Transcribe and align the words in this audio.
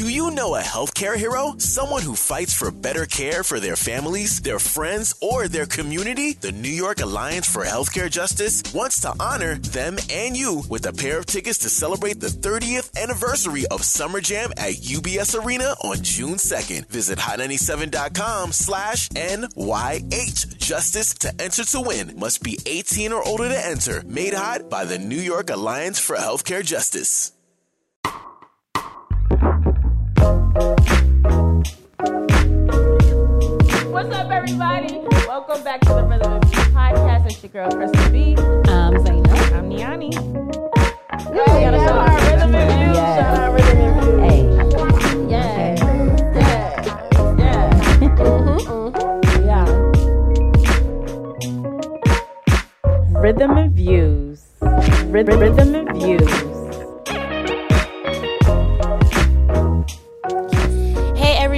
Do 0.00 0.08
you 0.08 0.30
know 0.30 0.54
a 0.54 0.62
healthcare 0.62 1.14
hero? 1.14 1.56
Someone 1.58 2.00
who 2.00 2.14
fights 2.14 2.54
for 2.54 2.70
better 2.70 3.04
care 3.04 3.44
for 3.44 3.60
their 3.60 3.76
families, 3.76 4.40
their 4.40 4.58
friends, 4.58 5.14
or 5.20 5.46
their 5.46 5.66
community? 5.66 6.32
The 6.32 6.52
New 6.52 6.70
York 6.70 7.00
Alliance 7.00 7.46
for 7.46 7.66
Healthcare 7.66 8.10
Justice 8.10 8.62
wants 8.72 9.02
to 9.02 9.12
honor 9.20 9.56
them 9.56 9.98
and 10.10 10.34
you 10.34 10.62
with 10.70 10.86
a 10.86 10.94
pair 10.94 11.18
of 11.18 11.26
tickets 11.26 11.58
to 11.58 11.68
celebrate 11.68 12.18
the 12.18 12.28
30th 12.28 12.98
anniversary 12.98 13.66
of 13.66 13.84
Summer 13.84 14.22
Jam 14.22 14.52
at 14.52 14.72
UBS 14.72 15.38
Arena 15.38 15.74
on 15.84 15.98
June 16.02 16.36
2nd. 16.36 16.86
Visit 16.86 17.18
hot97.com 17.18 18.52
slash 18.52 19.10
NYH 19.10 20.56
Justice 20.56 21.12
to 21.12 21.30
enter 21.38 21.62
to 21.62 21.80
win. 21.82 22.18
Must 22.18 22.42
be 22.42 22.58
18 22.64 23.12
or 23.12 23.22
older 23.22 23.50
to 23.50 23.66
enter. 23.66 24.02
Made 24.06 24.32
hot 24.32 24.70
by 24.70 24.86
the 24.86 24.98
New 24.98 25.20
York 25.20 25.50
Alliance 25.50 25.98
for 25.98 26.16
Healthcare 26.16 26.64
Justice. 26.64 27.32
What's 30.60 30.76
up, 34.14 34.30
everybody? 34.30 34.98
Welcome 35.26 35.64
back 35.64 35.80
to 35.80 35.88
the 35.88 36.04
Rhythm 36.06 36.32
and 36.34 36.44
Views 36.44 36.66
podcast. 36.66 37.24
It's 37.30 37.42
your 37.42 37.50
girl, 37.50 37.70
Krista 37.70 38.12
B. 38.12 38.36
Um, 38.70 38.94
I'm 38.94 39.06
Zainab. 39.06 39.54
I'm 39.54 39.70
Niani. 39.70 40.12
Hey, 40.12 41.32
we 41.32 41.60
gotta 41.64 41.78
shout 41.78 42.08
out 42.10 42.20
Rhythm 42.30 42.54
and 42.54 42.70
Views. 42.78 42.96
Shout 42.98 43.38
out 43.38 43.52
Rhythm 43.54 43.78
and 43.78 43.94
Views. 44.02 44.20
Hey. 44.20 44.40
Yeah. 45.30 45.80
Yeah. 46.36 46.68
Yeah. 47.38 47.64
Yeah. 53.08 53.18
Rhythm 53.18 53.56
and 53.56 53.72
Views. 53.72 54.44
Rhythm, 55.06 55.40
rhythm 55.40 55.74
and 55.74 55.88
Views. 55.98 56.49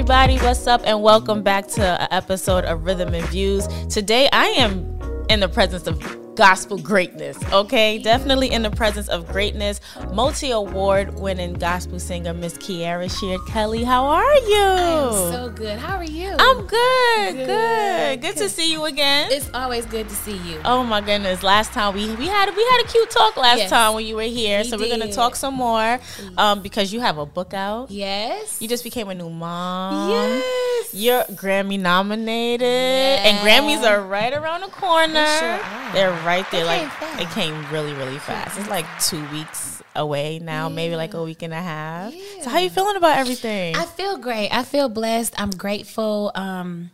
Everybody, 0.02 0.36
what's 0.38 0.66
up 0.66 0.80
and 0.84 1.00
welcome 1.00 1.44
back 1.44 1.64
to 1.68 1.80
an 1.80 2.08
episode 2.10 2.64
of 2.64 2.84
Rhythm 2.84 3.14
and 3.14 3.24
Views. 3.26 3.68
Today 3.86 4.28
I 4.32 4.46
am 4.46 4.98
in 5.28 5.38
the 5.38 5.48
presence 5.48 5.86
of 5.86 6.21
gospel 6.34 6.78
greatness, 6.78 7.36
okay? 7.52 7.98
Definitely 7.98 8.50
in 8.50 8.62
the 8.62 8.70
presence 8.70 9.08
of 9.08 9.26
greatness. 9.28 9.80
Multi-award 10.12 11.18
winning 11.18 11.52
gospel 11.54 11.98
singer 11.98 12.32
Miss 12.32 12.54
Kiara 12.58 13.10
Shear 13.18 13.38
Kelly. 13.48 13.84
How 13.84 14.06
are 14.06 14.34
you? 14.34 14.56
I'm 14.62 15.32
so 15.32 15.50
good. 15.54 15.78
How 15.78 15.96
are 15.96 16.04
you? 16.04 16.34
I'm 16.38 16.66
good, 16.66 17.34
good. 17.36 17.46
Good, 17.46 18.20
Good, 18.22 18.36
to 18.38 18.48
see 18.48 18.72
you 18.72 18.84
again. 18.84 19.30
It's 19.30 19.50
always 19.52 19.84
good 19.86 20.08
to 20.08 20.14
see 20.14 20.36
you. 20.38 20.60
Oh 20.64 20.82
my 20.84 21.00
goodness! 21.00 21.42
Last 21.42 21.72
time 21.72 21.94
we 21.94 22.06
we 22.16 22.26
had 22.26 22.54
we 22.54 22.62
had 22.64 22.82
a 22.84 22.88
cute 22.88 23.10
talk 23.10 23.36
last 23.36 23.58
Yes. 23.58 23.70
time 23.70 23.94
when 23.94 24.06
you 24.06 24.16
were 24.16 24.22
here, 24.22 24.60
We 24.60 24.64
so 24.64 24.78
we're 24.78 24.88
gonna 24.96 25.12
talk 25.12 25.36
some 25.36 25.54
more 25.54 25.98
um, 26.38 26.62
because 26.62 26.92
you 26.92 27.00
have 27.00 27.18
a 27.18 27.26
book 27.26 27.52
out. 27.54 27.90
Yes. 27.90 28.60
You 28.60 28.68
just 28.68 28.84
became 28.84 29.08
a 29.08 29.14
new 29.14 29.30
mom. 29.30 30.10
Yes. 30.10 30.94
You're 30.94 31.24
Grammy 31.24 31.78
nominated, 31.78 32.66
and 32.68 33.38
Grammys 33.38 33.82
are 33.88 34.02
right 34.02 34.32
around 34.32 34.60
the 34.62 34.68
corner. 34.68 35.12
They 35.14 35.38
sure 35.38 35.48
are. 35.60 35.92
They're 35.94 36.21
right 36.24 36.48
there. 36.50 36.64
Like 36.64 36.90
came 36.98 37.18
it 37.18 37.30
came 37.30 37.70
really, 37.70 37.92
really 37.94 38.18
fast. 38.18 38.58
It's 38.58 38.68
like 38.68 38.86
two 39.00 39.24
weeks 39.30 39.82
away 39.94 40.38
now, 40.38 40.68
maybe 40.68 40.96
like 40.96 41.14
a 41.14 41.22
week 41.22 41.42
and 41.42 41.52
a 41.52 41.60
half. 41.60 42.14
So 42.42 42.50
how 42.50 42.58
you 42.58 42.70
feeling 42.70 42.96
about 42.96 43.18
everything? 43.18 43.76
I 43.76 43.84
feel 43.84 44.16
great. 44.18 44.50
I 44.50 44.62
feel 44.62 44.88
blessed. 44.88 45.34
I'm 45.40 45.50
grateful. 45.50 46.32
Um, 46.34 46.90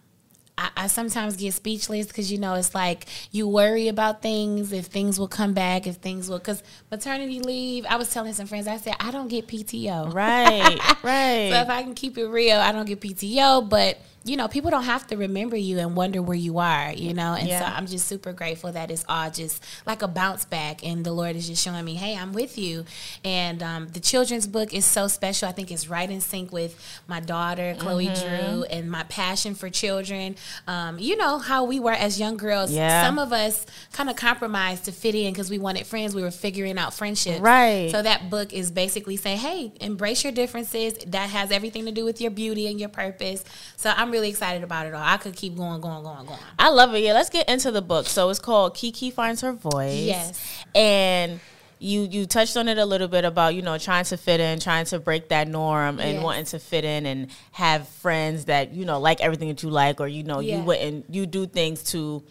I, 0.58 0.70
I 0.76 0.86
sometimes 0.88 1.36
get 1.36 1.54
speechless 1.54 2.06
because 2.06 2.30
you 2.30 2.38
know 2.38 2.54
it's 2.54 2.74
like 2.74 3.06
you 3.30 3.46
worry 3.48 3.88
about 3.88 4.20
things 4.20 4.72
if 4.72 4.86
things 4.86 5.18
will 5.18 5.28
come 5.28 5.54
back 5.54 5.86
if 5.86 5.96
things 5.96 6.28
will 6.28 6.38
because 6.38 6.62
maternity 6.90 7.40
leave. 7.40 7.86
I 7.86 7.96
was 7.96 8.10
telling 8.10 8.34
some 8.34 8.46
friends 8.46 8.66
I 8.66 8.76
said 8.76 8.96
I 9.00 9.10
don't 9.10 9.28
get 9.28 9.46
PTO. 9.46 10.12
right, 10.12 10.78
right. 11.02 11.50
So 11.52 11.60
if 11.60 11.68
I 11.68 11.82
can 11.82 11.94
keep 11.94 12.18
it 12.18 12.26
real, 12.26 12.58
I 12.58 12.72
don't 12.72 12.86
get 12.86 13.00
PTO, 13.00 13.68
but 13.68 13.98
you 14.24 14.36
know, 14.36 14.48
people 14.48 14.70
don't 14.70 14.84
have 14.84 15.06
to 15.06 15.16
remember 15.16 15.56
you 15.56 15.78
and 15.78 15.96
wonder 15.96 16.20
where 16.20 16.36
you 16.36 16.58
are, 16.58 16.92
you 16.92 17.14
know? 17.14 17.34
And 17.34 17.48
so 17.48 17.64
I'm 17.64 17.86
just 17.86 18.06
super 18.06 18.32
grateful 18.32 18.72
that 18.72 18.90
it's 18.90 19.04
all 19.08 19.30
just 19.30 19.64
like 19.86 20.02
a 20.02 20.08
bounce 20.08 20.44
back 20.44 20.84
and 20.84 21.04
the 21.04 21.12
Lord 21.12 21.36
is 21.36 21.48
just 21.48 21.62
showing 21.62 21.84
me, 21.84 21.94
hey, 21.94 22.16
I'm 22.16 22.32
with 22.32 22.58
you. 22.58 22.84
And 23.24 23.62
um, 23.62 23.88
the 23.88 24.00
children's 24.00 24.46
book 24.46 24.74
is 24.74 24.84
so 24.84 25.08
special. 25.08 25.48
I 25.48 25.52
think 25.52 25.70
it's 25.70 25.88
right 25.88 26.10
in 26.10 26.20
sync 26.20 26.52
with 26.52 27.00
my 27.06 27.20
daughter, 27.20 27.76
Chloe 27.78 28.08
Mm-hmm. 28.08 28.50
Drew, 28.50 28.64
and 28.64 28.90
my 28.90 29.02
passion 29.04 29.54
for 29.54 29.70
children. 29.70 30.36
Um, 30.66 30.98
you 30.98 31.16
know 31.16 31.38
how 31.38 31.64
we 31.64 31.80
were 31.80 31.92
as 31.92 32.18
young 32.18 32.36
girls. 32.36 32.70
Yeah. 32.70 33.04
Some 33.04 33.18
of 33.18 33.32
us 33.32 33.66
kind 33.92 34.10
of 34.10 34.16
compromised 34.16 34.84
to 34.86 34.92
fit 34.92 35.14
in 35.14 35.32
because 35.32 35.50
we 35.50 35.58
wanted 35.58 35.86
friends. 35.86 36.14
We 36.14 36.22
were 36.22 36.30
figuring 36.30 36.78
out 36.78 36.92
friendships. 36.94 37.40
Right. 37.40 37.90
So 37.90 38.02
that 38.02 38.30
book 38.30 38.52
is 38.52 38.70
basically 38.70 39.16
saying, 39.16 39.38
hey, 39.38 39.72
embrace 39.80 40.24
your 40.24 40.32
differences. 40.32 40.94
That 41.06 41.30
has 41.30 41.50
everything 41.50 41.86
to 41.86 41.92
do 41.92 42.04
with 42.04 42.20
your 42.20 42.30
beauty 42.30 42.66
and 42.66 42.78
your 42.78 42.88
purpose. 42.88 43.44
So 43.76 43.92
I'm 43.96 44.10
really 44.10 44.17
excited 44.24 44.64
about 44.64 44.86
it 44.86 44.94
all. 44.94 45.02
I 45.02 45.16
could 45.18 45.36
keep 45.36 45.56
going, 45.56 45.80
going, 45.80 46.02
going, 46.02 46.26
going. 46.26 46.38
I 46.58 46.70
love 46.70 46.94
it. 46.94 47.00
Yeah, 47.02 47.12
let's 47.12 47.30
get 47.30 47.48
into 47.48 47.70
the 47.70 47.82
book. 47.82 48.06
So 48.06 48.28
it's 48.30 48.38
called 48.40 48.74
Kiki 48.74 49.10
Finds 49.10 49.40
Her 49.42 49.52
Voice. 49.52 49.94
Yes. 50.00 50.64
And 50.74 51.40
you 51.80 52.00
you 52.10 52.26
touched 52.26 52.56
on 52.56 52.68
it 52.68 52.76
a 52.78 52.84
little 52.84 53.06
bit 53.06 53.24
about, 53.24 53.54
you 53.54 53.62
know, 53.62 53.78
trying 53.78 54.04
to 54.06 54.16
fit 54.16 54.40
in, 54.40 54.58
trying 54.58 54.84
to 54.86 54.98
break 54.98 55.28
that 55.28 55.46
norm 55.46 56.00
and 56.00 56.14
Yes. 56.14 56.24
wanting 56.24 56.44
to 56.46 56.58
fit 56.58 56.84
in 56.84 57.06
and 57.06 57.28
have 57.52 57.86
friends 57.86 58.46
that, 58.46 58.72
you 58.74 58.84
know, 58.84 58.98
like 58.98 59.20
everything 59.20 59.46
that 59.48 59.62
you 59.62 59.70
like 59.70 60.00
or 60.00 60.08
you 60.08 60.24
know, 60.24 60.40
Yeah. 60.40 60.56
you 60.58 60.62
wouldn't 60.64 61.06
you 61.14 61.24
do 61.26 61.46
things 61.46 61.84
to 61.92 62.24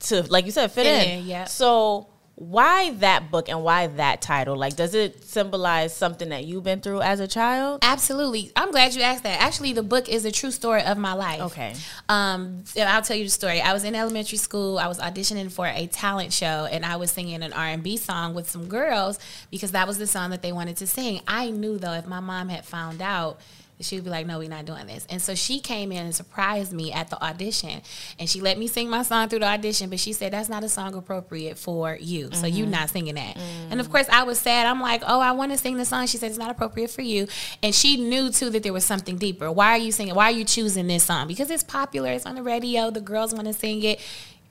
to 0.00 0.22
like 0.24 0.44
you 0.44 0.50
said, 0.50 0.72
fit, 0.72 0.84
Fit 0.86 1.08
in. 1.08 1.18
in, 1.20 1.26
yeah. 1.26 1.44
So 1.44 2.08
why 2.36 2.90
that 2.96 3.30
book 3.30 3.48
and 3.48 3.64
why 3.64 3.86
that 3.86 4.20
title? 4.20 4.56
Like 4.56 4.76
does 4.76 4.94
it 4.94 5.24
symbolize 5.24 5.96
something 5.96 6.28
that 6.28 6.44
you've 6.44 6.64
been 6.64 6.82
through 6.82 7.00
as 7.00 7.18
a 7.18 7.26
child? 7.26 7.78
Absolutely. 7.80 8.52
I'm 8.54 8.70
glad 8.70 8.94
you 8.94 9.00
asked 9.00 9.22
that. 9.22 9.40
Actually, 9.40 9.72
the 9.72 9.82
book 9.82 10.10
is 10.10 10.26
a 10.26 10.30
true 10.30 10.50
story 10.50 10.82
of 10.82 10.98
my 10.98 11.14
life. 11.14 11.40
Okay. 11.40 11.74
Um, 12.10 12.64
I'll 12.78 13.00
tell 13.00 13.16
you 13.16 13.24
the 13.24 13.30
story. 13.30 13.62
I 13.62 13.72
was 13.72 13.84
in 13.84 13.94
elementary 13.94 14.36
school. 14.36 14.78
I 14.78 14.86
was 14.86 14.98
auditioning 14.98 15.50
for 15.50 15.66
a 15.66 15.86
talent 15.86 16.30
show, 16.32 16.68
and 16.70 16.84
I 16.84 16.96
was 16.96 17.10
singing 17.10 17.42
an 17.42 17.54
R&B 17.54 17.96
song 17.96 18.34
with 18.34 18.50
some 18.50 18.68
girls 18.68 19.18
because 19.50 19.72
that 19.72 19.88
was 19.88 19.96
the 19.96 20.06
song 20.06 20.28
that 20.30 20.42
they 20.42 20.52
wanted 20.52 20.76
to 20.76 20.86
sing. 20.86 21.22
I 21.26 21.50
knew 21.50 21.78
though, 21.78 21.94
if 21.94 22.06
my 22.06 22.20
mom 22.20 22.50
had 22.50 22.66
found 22.66 23.00
out, 23.00 23.40
she 23.80 23.96
would 23.96 24.04
be 24.04 24.10
like, 24.10 24.26
"No, 24.26 24.38
we're 24.38 24.48
not 24.48 24.64
doing 24.64 24.86
this." 24.86 25.06
And 25.10 25.20
so 25.20 25.34
she 25.34 25.60
came 25.60 25.92
in 25.92 26.04
and 26.04 26.14
surprised 26.14 26.72
me 26.72 26.92
at 26.92 27.10
the 27.10 27.22
audition, 27.22 27.82
and 28.18 28.28
she 28.28 28.40
let 28.40 28.58
me 28.58 28.66
sing 28.66 28.88
my 28.88 29.02
song 29.02 29.28
through 29.28 29.40
the 29.40 29.46
audition. 29.46 29.90
But 29.90 30.00
she 30.00 30.12
said, 30.12 30.32
"That's 30.32 30.48
not 30.48 30.64
a 30.64 30.68
song 30.68 30.94
appropriate 30.94 31.58
for 31.58 31.96
you, 32.00 32.30
so 32.32 32.46
you're 32.46 32.64
mm-hmm. 32.64 32.72
not 32.72 32.90
singing 32.90 33.14
that." 33.16 33.36
Mm. 33.36 33.72
And 33.72 33.80
of 33.80 33.90
course, 33.90 34.08
I 34.10 34.22
was 34.22 34.38
sad. 34.38 34.66
I'm 34.66 34.80
like, 34.80 35.02
"Oh, 35.06 35.20
I 35.20 35.32
want 35.32 35.52
to 35.52 35.58
sing 35.58 35.76
the 35.76 35.84
song." 35.84 36.06
She 36.06 36.16
said, 36.16 36.30
"It's 36.30 36.38
not 36.38 36.50
appropriate 36.50 36.90
for 36.90 37.02
you," 37.02 37.26
and 37.62 37.74
she 37.74 37.96
knew 37.96 38.30
too 38.30 38.50
that 38.50 38.62
there 38.62 38.72
was 38.72 38.84
something 38.84 39.16
deeper. 39.16 39.50
Why 39.52 39.72
are 39.72 39.78
you 39.78 39.92
singing? 39.92 40.14
Why 40.14 40.26
are 40.26 40.36
you 40.36 40.44
choosing 40.44 40.86
this 40.86 41.04
song? 41.04 41.26
Because 41.28 41.50
it's 41.50 41.62
popular. 41.64 42.10
It's 42.10 42.26
on 42.26 42.34
the 42.34 42.42
radio. 42.42 42.90
The 42.90 43.00
girls 43.00 43.34
want 43.34 43.46
to 43.46 43.52
sing 43.52 43.82
it 43.82 44.00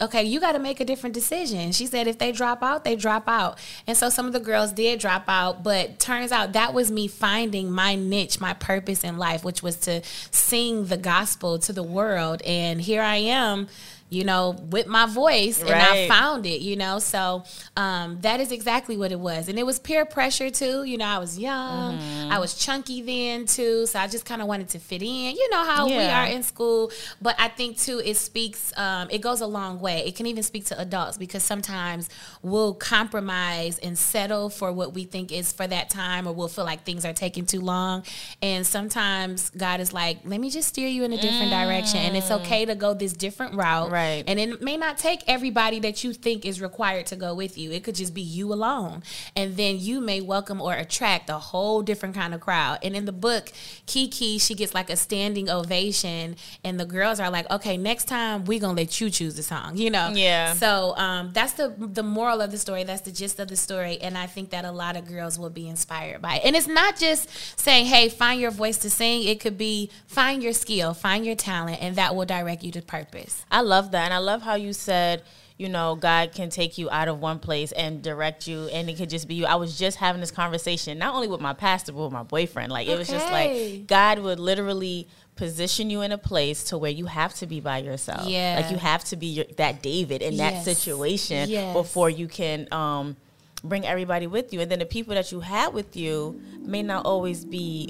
okay, 0.02 0.24
you 0.24 0.40
got 0.40 0.52
to 0.54 0.60
make 0.60 0.80
a 0.80 0.86
different 0.86 1.14
decision. 1.14 1.72
She 1.72 1.86
said 1.86 2.08
if 2.08 2.18
they 2.18 2.32
drop 2.32 2.62
out, 2.62 2.84
they 2.84 2.96
drop 2.96 3.28
out. 3.28 3.58
And 3.88 3.98
so 3.98 4.10
some 4.10 4.26
of 4.26 4.34
the 4.34 4.40
girls 4.40 4.72
did 4.72 5.00
drop 5.00 5.24
out, 5.28 5.64
but 5.64 6.00
turns 6.00 6.32
out 6.32 6.54
that 6.54 6.74
was 6.74 6.92
me 6.92 7.08
finding 7.08 7.72
my 7.72 7.96
niche, 7.96 8.40
my 8.40 8.54
purpose 8.54 9.04
in 9.04 9.18
life, 9.18 9.44
which 9.44 9.64
was 9.64 9.78
to 9.78 10.02
sing 10.32 10.88
the 10.88 10.98
gospel 10.98 11.60
to 11.60 11.72
the 11.72 11.84
world. 11.84 12.42
And 12.42 12.82
here 12.82 13.02
I 13.02 13.18
am. 13.18 13.68
You 14.16 14.24
know, 14.24 14.56
with 14.70 14.88
my 14.88 15.06
voice, 15.06 15.62
and 15.62 15.70
I 15.72 16.08
found 16.08 16.46
it. 16.46 16.62
You 16.62 16.76
know, 16.76 17.00
so 17.00 17.44
um, 17.76 18.20
that 18.22 18.40
is 18.40 18.52
exactly 18.52 18.96
what 18.98 19.12
it 19.12 19.20
was, 19.20 19.50
and 19.50 19.60
it 19.60 19.66
was 19.66 19.78
peer 19.80 20.06
pressure 20.06 20.50
too. 20.50 20.84
You 20.84 20.98
know, 20.98 21.06
I 21.06 21.18
was 21.20 21.38
young, 21.38 21.98
Mm-hmm. 21.98 22.32
I 22.32 22.40
was 22.40 22.56
chunky 22.56 23.02
then 23.02 23.46
too, 23.46 23.86
so 23.86 24.00
I 24.00 24.08
just 24.08 24.26
kind 24.26 24.42
of 24.42 24.48
wanted 24.48 24.70
to 24.70 24.80
fit 24.80 25.02
in. 25.02 25.36
You 25.36 25.50
know 25.52 25.64
how 25.64 25.88
we 25.88 25.96
are 25.98 26.26
in 26.28 26.44
school, 26.44 26.92
but 27.22 27.36
I 27.38 27.48
think 27.50 27.78
too 27.78 28.02
it 28.04 28.18
speaks. 28.18 28.72
Um, 28.78 29.08
it 29.12 29.22
goes 29.22 29.42
a 29.42 29.48
long 29.48 29.80
way. 29.80 30.06
It 30.06 30.16
can 30.16 30.26
even 30.26 30.44
speak 30.44 30.66
to 30.66 30.80
adults 30.80 31.18
because 31.18 31.44
sometimes 31.44 32.10
we'll 32.42 32.74
compromise 32.74 33.78
and 33.80 33.98
settle 33.98 34.50
for 34.50 34.72
what 34.72 34.94
we 34.94 35.04
think 35.04 35.32
is 35.32 35.52
for 35.52 35.68
that 35.68 35.90
time, 35.90 36.28
or 36.28 36.34
we'll 36.34 36.48
feel 36.48 36.66
like 36.66 36.84
things 36.84 37.06
are 37.06 37.14
taking 37.14 37.46
too 37.46 37.62
long. 37.62 38.04
And 38.42 38.66
sometimes 38.66 39.50
God 39.52 39.80
is 39.80 39.92
like, 39.94 40.20
"Let 40.26 40.40
me 40.40 40.50
just 40.50 40.70
steer 40.70 40.88
you 40.88 41.04
in 41.04 41.14
a 41.14 41.18
different 41.18 41.52
direction," 41.52 42.00
and 42.00 42.16
it's 42.16 42.32
okay 42.32 42.66
to 42.66 42.76
go 42.76 42.94
this 42.94 43.14
different 43.14 43.56
route. 43.56 43.92
Right. 43.92 44.05
And 44.28 44.40
it 44.40 44.62
may 44.62 44.78
not 44.78 44.98
take 44.98 45.22
everybody 45.28 45.80
that 45.80 46.04
you 46.04 46.14
think 46.14 46.46
is 46.46 46.62
required 46.62 47.06
to 47.08 47.16
go 47.16 47.34
with 47.34 47.58
you. 47.58 47.72
It 47.72 47.84
could 47.84 47.96
just 47.96 48.14
be 48.14 48.22
you 48.22 48.54
alone, 48.54 49.04
and 49.36 49.58
then 49.58 49.80
you 49.80 50.02
may 50.02 50.22
welcome 50.22 50.62
or 50.62 50.74
attract 50.74 51.30
a 51.30 51.40
whole 51.40 51.82
different 51.82 52.16
kind 52.16 52.34
of 52.34 52.42
crowd. 52.42 52.80
And 52.84 52.96
in 52.96 53.06
the 53.06 53.12
book, 53.12 53.52
Kiki, 53.86 54.38
she 54.38 54.56
gets 54.56 54.74
like 54.74 54.90
a 54.90 54.96
standing 54.96 55.50
ovation, 55.50 56.36
and 56.64 56.80
the 56.80 56.86
girls 56.86 57.20
are 57.20 57.30
like, 57.30 57.50
"Okay, 57.52 57.78
next 57.78 58.06
time 58.06 58.46
we 58.46 58.60
gonna 58.60 58.74
let 58.74 59.00
you 59.00 59.10
choose 59.10 59.36
the 59.36 59.44
song," 59.44 59.78
you 59.78 59.90
know? 59.90 60.12
Yeah. 60.14 60.54
So 60.54 60.96
um, 60.98 61.32
that's 61.34 61.54
the 61.54 61.74
the 61.78 62.04
moral 62.04 62.42
of 62.42 62.52
the 62.52 62.58
story. 62.58 62.84
That's 62.84 63.02
the 63.02 63.12
gist 63.12 63.40
of 63.40 63.48
the 63.48 63.56
story, 63.56 64.00
and 64.02 64.18
I 64.18 64.28
think 64.28 64.50
that 64.52 64.66
a 64.66 64.72
lot 64.72 64.96
of 64.96 65.08
girls 65.08 65.38
will 65.38 65.50
be 65.50 65.68
inspired 65.68 66.22
by 66.22 66.36
it. 66.38 66.46
And 66.46 66.56
it's 66.56 66.68
not 66.68 66.98
just 66.98 67.30
saying, 67.60 67.86
"Hey, 67.88 68.10
find 68.10 68.40
your 68.40 68.52
voice 68.52 68.78
to 68.80 68.90
sing." 68.90 69.24
It 69.24 69.40
could 69.40 69.58
be 69.58 69.90
find 70.08 70.44
your 70.44 70.54
skill, 70.54 70.94
find 70.94 71.26
your 71.26 71.36
talent, 71.36 71.80
and 71.82 71.96
that 71.96 72.16
will 72.16 72.26
direct 72.26 72.64
you 72.64 72.72
to 72.72 72.82
purpose. 72.82 73.46
I 73.52 73.62
love 73.62 73.85
that. 73.92 74.06
And 74.06 74.14
I 74.14 74.18
love 74.20 74.42
how 74.42 74.56
you 74.56 74.74
said, 74.74 75.24
you 75.58 75.70
know, 75.70 75.96
God 75.96 76.34
can 76.34 76.50
take 76.50 76.78
you 76.78 76.90
out 76.90 77.08
of 77.08 77.20
one 77.22 77.40
place 77.40 77.72
and 77.72 78.02
direct 78.02 78.46
you, 78.48 78.68
and 78.68 78.90
it 78.90 78.98
could 78.98 79.10
just 79.10 79.28
be 79.28 79.36
you. 79.36 79.46
I 79.46 79.56
was 79.56 79.80
just 79.80 79.98
having 79.98 80.20
this 80.20 80.32
conversation, 80.32 80.98
not 80.98 81.16
only 81.16 81.28
with 81.28 81.40
my 81.40 81.54
pastor, 81.54 81.94
but 81.94 82.04
with 82.04 82.12
my 82.12 82.24
boyfriend. 82.24 82.72
Like, 82.72 82.88
it 82.88 82.98
was 82.98 83.08
just 83.08 83.32
like 83.32 83.88
God 83.88 84.20
would 84.20 84.40
literally 84.40 85.08
position 85.38 85.90
you 85.90 86.02
in 86.02 86.12
a 86.12 86.18
place 86.18 86.64
to 86.66 86.78
where 86.78 86.92
you 86.92 87.06
have 87.06 87.34
to 87.36 87.46
be 87.48 87.60
by 87.60 87.78
yourself. 87.80 88.28
Yeah. 88.28 88.60
Like, 88.62 88.72
you 88.72 88.78
have 88.78 89.04
to 89.06 89.16
be 89.16 89.28
your, 89.28 89.46
that 89.58 89.82
David 89.82 90.22
in 90.22 90.38
that 90.38 90.64
situation 90.64 91.50
Yes. 91.50 91.74
before 91.74 92.10
you 92.10 92.28
can 92.28 92.68
um, 92.72 93.16
bring 93.64 93.86
everybody 93.86 94.28
with 94.28 94.54
you. 94.54 94.62
And 94.62 94.70
then 94.70 94.80
the 94.80 94.86
people 94.86 95.14
that 95.16 95.32
you 95.32 95.40
have 95.42 95.74
with 95.74 95.96
you 95.96 96.42
may 96.60 96.84
not 96.84 97.06
always 97.06 97.46
be 97.46 97.90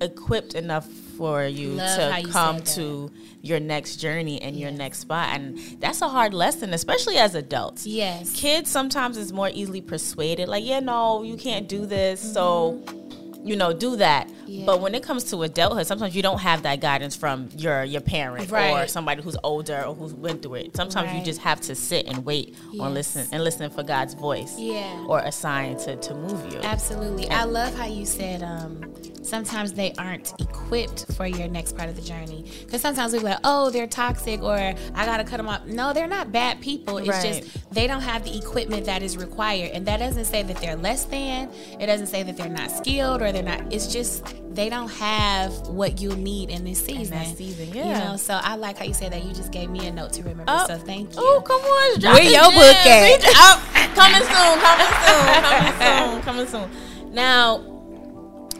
equipped 0.00 0.54
enough 0.54 0.86
for 0.86 1.44
you 1.44 1.72
Love 1.72 1.98
to 1.98 2.20
you 2.20 2.32
come 2.32 2.62
to 2.62 3.10
your 3.42 3.60
next 3.60 3.96
journey 3.96 4.40
and 4.40 4.56
your 4.56 4.70
next 4.70 5.00
spot. 5.00 5.28
And 5.34 5.58
that's 5.80 6.02
a 6.02 6.08
hard 6.08 6.34
lesson, 6.34 6.72
especially 6.74 7.16
as 7.18 7.34
adults. 7.34 7.86
Yes. 7.86 8.32
Kids 8.34 8.70
sometimes 8.70 9.16
is 9.16 9.32
more 9.32 9.50
easily 9.52 9.80
persuaded, 9.80 10.48
like, 10.48 10.64
yeah, 10.64 10.80
no, 10.80 11.22
you 11.22 11.36
can't 11.36 11.68
do 11.68 11.86
this. 11.86 12.20
So, 12.20 12.80
mm-hmm. 12.84 13.09
You 13.42 13.56
know, 13.56 13.72
do 13.72 13.96
that. 13.96 14.28
Yeah. 14.46 14.66
But 14.66 14.80
when 14.80 14.94
it 14.94 15.02
comes 15.02 15.24
to 15.30 15.42
adulthood, 15.42 15.86
sometimes 15.86 16.14
you 16.16 16.22
don't 16.22 16.40
have 16.40 16.62
that 16.64 16.80
guidance 16.80 17.14
from 17.16 17.48
your 17.56 17.84
your 17.84 18.00
parent 18.00 18.52
or 18.52 18.86
somebody 18.88 19.22
who's 19.22 19.36
older 19.44 19.82
or 19.84 19.94
who's 19.94 20.12
went 20.14 20.42
through 20.42 20.54
it. 20.56 20.76
Sometimes 20.76 21.12
you 21.16 21.24
just 21.24 21.40
have 21.40 21.60
to 21.62 21.74
sit 21.74 22.06
and 22.06 22.24
wait 22.24 22.54
Yes. 22.72 22.80
on 22.80 22.94
listen 22.94 23.26
and 23.32 23.42
listen 23.44 23.70
for 23.70 23.82
God's 23.82 24.14
voice. 24.14 24.54
Yeah. 24.58 25.06
Or 25.08 25.20
a 25.20 25.32
sign 25.32 25.76
to, 25.78 25.96
to 25.96 26.14
move 26.14 26.52
you. 26.52 26.60
Absolutely. 26.62 27.28
I 27.30 27.44
love 27.44 27.74
how 27.74 27.86
you 27.86 28.04
said 28.06 28.42
um, 28.42 28.92
sometimes 29.22 29.72
they 29.72 29.92
aren't 29.98 30.32
equipped 30.40 31.12
for 31.16 31.26
your 31.26 31.48
next 31.48 31.76
part 31.76 31.88
of 31.88 31.96
the 31.96 32.02
journey. 32.02 32.44
Because 32.64 32.80
sometimes 32.80 33.12
we're 33.12 33.20
like, 33.20 33.38
oh, 33.44 33.70
they're 33.70 33.86
toxic 33.86 34.42
or 34.42 34.54
I 34.56 35.06
got 35.06 35.18
to 35.18 35.24
cut 35.24 35.36
them 35.38 35.48
off. 35.48 35.64
No, 35.66 35.92
they're 35.92 36.06
not 36.08 36.32
bad 36.32 36.60
people. 36.60 36.98
It's 36.98 37.08
Right. 37.08 37.42
just 37.42 37.72
they 37.72 37.86
don't 37.86 38.02
have 38.02 38.24
the 38.24 38.36
equipment 38.36 38.86
that 38.86 39.02
is 39.02 39.16
required. 39.16 39.70
And 39.72 39.86
that 39.86 39.98
doesn't 39.98 40.24
say 40.26 40.42
that 40.42 40.56
they're 40.56 40.76
less 40.76 41.04
than. 41.04 41.50
It 41.78 41.86
doesn't 41.86 42.08
say 42.08 42.22
that 42.22 42.36
they're 42.36 42.48
not 42.48 42.70
skilled 42.70 43.22
or 43.22 43.29
they're 43.32 43.42
not. 43.42 43.72
It's 43.72 43.92
just 43.92 44.24
they 44.54 44.68
don't 44.68 44.90
have 44.90 45.52
what 45.68 46.00
you 46.00 46.10
need 46.16 46.50
in 46.50 46.64
this 46.64 46.84
season. 46.84 47.16
that 47.16 47.36
season, 47.36 47.68
You 47.68 47.84
yeah. 47.84 48.10
know, 48.10 48.16
so 48.16 48.34
I 48.42 48.56
like 48.56 48.78
how 48.78 48.84
you 48.84 48.94
said 48.94 49.12
that. 49.12 49.24
You 49.24 49.32
just 49.32 49.52
gave 49.52 49.70
me 49.70 49.86
a 49.86 49.92
note 49.92 50.12
to 50.14 50.22
remember. 50.22 50.44
Oh. 50.48 50.66
So 50.66 50.78
thank 50.78 51.14
you. 51.14 51.22
Oh, 51.22 51.40
come 51.44 51.60
on. 51.60 52.00
drop 52.00 52.14
Where 52.14 52.24
your 52.24 52.50
book 52.50 52.76
at? 52.86 53.20
Oh, 53.36 53.70
coming 53.94 54.22
soon, 54.22 54.60
coming 54.60 56.22
soon, 56.22 56.22
coming 56.22 56.46
soon, 56.46 56.66
coming 56.68 56.70
soon. 56.70 57.14
Now, 57.14 57.58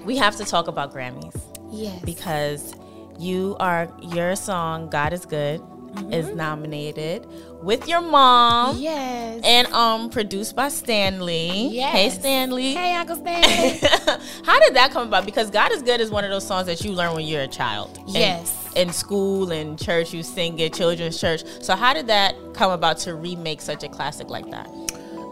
we 0.05 0.17
have 0.17 0.37
to 0.37 0.45
talk 0.45 0.69
about 0.69 0.93
Grammys 0.95 1.39
yes. 1.71 2.01
because 2.05 2.75
you 3.19 3.57
are, 3.61 3.93
your 4.01 4.35
song, 4.37 4.89
God 4.91 5.13
is 5.13 5.27
Good, 5.27 5.61
is 6.13 6.29
nominated 6.35 7.27
with 7.63 7.87
your 7.89 8.01
mom. 8.01 8.79
yes. 8.79 9.41
And 9.45 9.67
um, 9.69 10.11
produced 10.11 10.57
by 10.57 10.69
Stanley. 10.69 11.69
Yes. 11.69 11.93
Hey, 11.93 12.11
Stanley. 12.11 12.73
Hey, 12.75 12.95
Uncle 12.95 13.17
Stanley. 13.21 13.79
How 14.45 14.59
did 14.61 14.75
that 14.75 14.91
come 14.93 15.09
about? 15.09 15.25
Because 15.27 15.51
God 15.51 15.73
is 15.73 15.83
Good 15.83 16.01
is 16.01 16.11
one 16.11 16.25
of 16.25 16.31
those 16.31 16.47
songs 16.47 16.67
that 16.67 16.85
you 16.85 16.93
learn 16.93 17.15
when 17.15 17.27
you're 17.27 17.43
a 17.43 17.49
child. 17.49 17.99
Yes. 18.07 18.57
In 18.77 18.93
school 18.93 19.51
and 19.51 19.79
church, 19.79 20.13
you 20.15 20.23
sing 20.23 20.59
it, 20.59 20.73
children's 20.75 21.21
church. 21.21 21.43
So 21.61 21.75
how 21.75 21.93
did 21.93 22.07
that 22.07 22.35
come 22.55 22.71
about 22.71 22.99
to 22.99 23.15
remake 23.15 23.61
such 23.61 23.83
a 23.83 23.89
classic 23.89 24.29
like 24.31 24.49
that? 24.51 24.69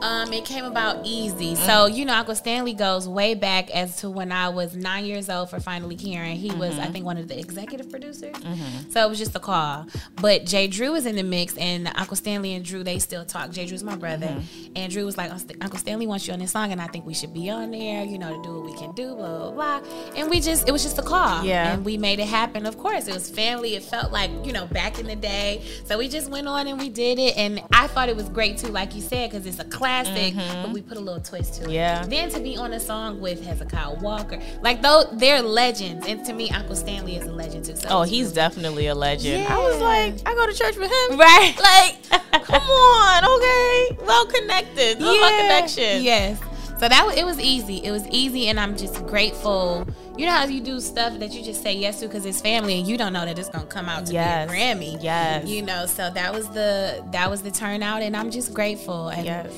Um, 0.03 0.33
it 0.33 0.45
came 0.45 0.65
about 0.65 1.05
easy. 1.05 1.55
Mm. 1.55 1.67
So, 1.67 1.87
you 1.87 2.05
know, 2.05 2.15
Uncle 2.15 2.35
Stanley 2.35 2.75
goes 2.75 3.09
way 3.09 3.35
back 3.35 3.71
as 3.71 3.97
to 3.97 4.11
when 4.11 4.31
I 4.33 4.49
was 4.49 4.77
nine 4.77 5.05
years 5.05 5.29
old 5.29 5.51
for 5.51 5.61
Finally 5.61 5.97
Karen. 5.97 6.37
He 6.37 6.51
was, 6.53 6.79
I 6.79 6.83
mm-hmm. 6.83 6.93
think, 6.93 7.05
one 7.05 7.19
of 7.19 7.29
the 7.29 7.39
executive 7.39 7.91
producers. 7.91 8.37
Mm-hmm. 8.37 8.91
So 8.91 9.05
it 9.05 9.09
was 9.09 9.19
just 9.19 9.35
a 9.35 9.41
call. 9.41 9.87
But 10.21 10.47
J. 10.47 10.69
Drew 10.69 10.93
was 10.93 11.07
in 11.07 11.17
the 11.17 11.23
mix, 11.23 11.57
and 11.57 11.89
Uncle 11.97 12.17
Stanley 12.17 12.55
and 12.55 12.65
Drew, 12.65 12.85
they 12.85 12.99
still 12.99 13.25
talk. 13.25 13.51
J. 13.51 13.67
Drew's 13.67 13.83
my 13.83 13.97
brother. 13.97 14.27
Mm-hmm. 14.27 14.73
And 14.77 14.93
Drew 14.93 15.05
was 15.05 15.17
like, 15.17 15.31
Uncle 15.33 15.79
Stanley 15.79 16.07
wants 16.07 16.27
you 16.27 16.33
on 16.33 16.39
this 16.39 16.53
song, 16.53 16.73
and 16.73 16.81
I 16.81 16.87
think 16.87 17.05
we 17.05 17.15
should 17.15 17.35
be 17.35 17.51
on 17.51 17.71
there, 17.71 18.05
you 18.05 18.19
know, 18.19 18.37
to 18.37 18.43
do 18.43 18.61
what 18.61 18.65
we 18.65 18.77
can 18.79 18.93
do, 18.95 19.15
blah, 19.15 19.51
blah, 19.51 19.81
blah. 19.81 20.13
And 20.15 20.31
we 20.31 20.41
just, 20.41 20.69
it 20.69 20.73
was 20.73 20.83
just 20.83 20.99
a 20.99 21.03
call. 21.03 21.45
Yeah. 21.45 21.75
And 21.75 21.85
we 21.85 21.97
made 21.99 22.19
it 22.21 22.29
happen. 22.29 22.67
Of 22.67 22.79
course, 22.79 23.09
it 23.09 23.15
was 23.15 23.29
family. 23.31 23.75
It 23.75 23.83
felt 23.83 24.13
like, 24.13 24.31
you 24.45 24.53
know, 24.53 24.67
back 24.67 24.99
in 24.99 25.07
the 25.07 25.17
day. 25.17 25.63
So 25.85 25.99
we 25.99 26.09
just 26.09 26.31
went 26.31 26.47
on 26.47 26.67
and 26.67 26.79
we 26.79 26.89
did 26.89 27.19
it. 27.19 27.37
And 27.37 27.63
I 27.73 27.87
thought 27.89 28.09
it 28.09 28.17
was 28.17 28.29
great 28.29 28.59
too, 28.59 28.69
like 28.69 28.95
you 28.95 29.01
said, 29.01 29.31
because 29.31 29.47
it's 29.47 29.59
a 29.59 29.65
classic, 29.89 30.35
but 30.63 30.71
we 30.73 30.83
put 30.83 30.97
a 30.97 31.01
little 31.01 31.21
twist 31.23 31.55
to 31.55 31.61
it. 31.63 31.65
Mm-hmm. 31.65 31.73
Yeah. 31.73 32.05
Then 32.07 32.29
to 32.31 32.41
be 32.41 32.57
on 32.57 32.73
a 32.73 32.81
song 32.81 33.21
with 33.21 33.45
Hezekiah 33.45 33.95
Walker, 34.01 34.39
like 34.63 34.83
though 34.83 35.05
they're 35.13 35.43
legends. 35.43 36.07
And 36.07 36.25
to 36.27 36.33
me, 36.33 36.51
Uncle 36.51 36.77
Stanley 36.77 37.17
is 37.17 37.27
a 37.27 37.33
legend 37.33 37.65
too. 37.65 37.77
So 37.77 37.89
Oh, 37.91 38.03
he's 38.03 38.33
definitely 38.33 38.87
a 38.89 38.95
legend. 38.95 39.47
I 39.49 39.57
was 39.59 39.81
like, 39.81 40.15
I 40.27 40.35
go 40.35 40.47
to 40.47 40.55
church 40.55 40.77
with 40.77 40.91
him. 40.91 41.19
right. 41.19 41.55
Like, 41.69 42.45
come 42.45 42.63
on, 42.63 43.25
okay. 43.25 43.99
Well 44.07 44.27
connected. 44.27 45.01
Love 45.01 45.23
our 45.23 45.31
connection. 45.31 46.03
Yes. 46.03 46.41
So 46.79 46.89
that 46.89 47.15
it 47.17 47.25
was 47.25 47.39
easy. 47.41 47.79
It 47.85 47.91
was 47.91 48.07
easy, 48.09 48.47
and 48.49 48.59
I'm 48.61 48.77
just 48.77 49.05
grateful. 49.07 49.87
You 50.17 50.27
know 50.27 50.33
how 50.33 50.45
you 50.47 50.61
do 50.61 50.81
stuff 50.81 51.19
that 51.19 51.33
you 51.33 51.43
just 51.45 51.63
say 51.63 51.75
yes 51.75 52.01
to 52.01 52.07
because 52.07 52.25
it's 52.25 52.41
family, 52.41 52.79
and 52.79 52.87
you 52.87 52.97
don't 52.97 53.13
know 53.13 53.25
that 53.25 53.39
it's 53.39 53.49
gonna 53.49 53.67
come 53.67 53.89
out 53.89 54.07
to 54.07 54.13
Yes. 54.13 54.49
be 54.51 54.55
a 54.57 54.57
Grammy. 54.59 55.03
Yes. 55.03 55.47
You 55.49 55.63
know, 55.63 55.87
so 55.87 56.11
that 56.11 56.33
was 56.33 56.49
the 56.51 57.05
that 57.13 57.29
was 57.31 57.43
the 57.43 57.51
turnout, 57.51 58.03
and 58.03 58.17
I'm 58.17 58.31
just 58.31 58.55
grateful. 58.55 59.09
And 59.09 59.25
Yes. 59.27 59.53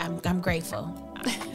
I'm 0.00 0.20
I'm 0.24 0.40
grateful. 0.40 0.94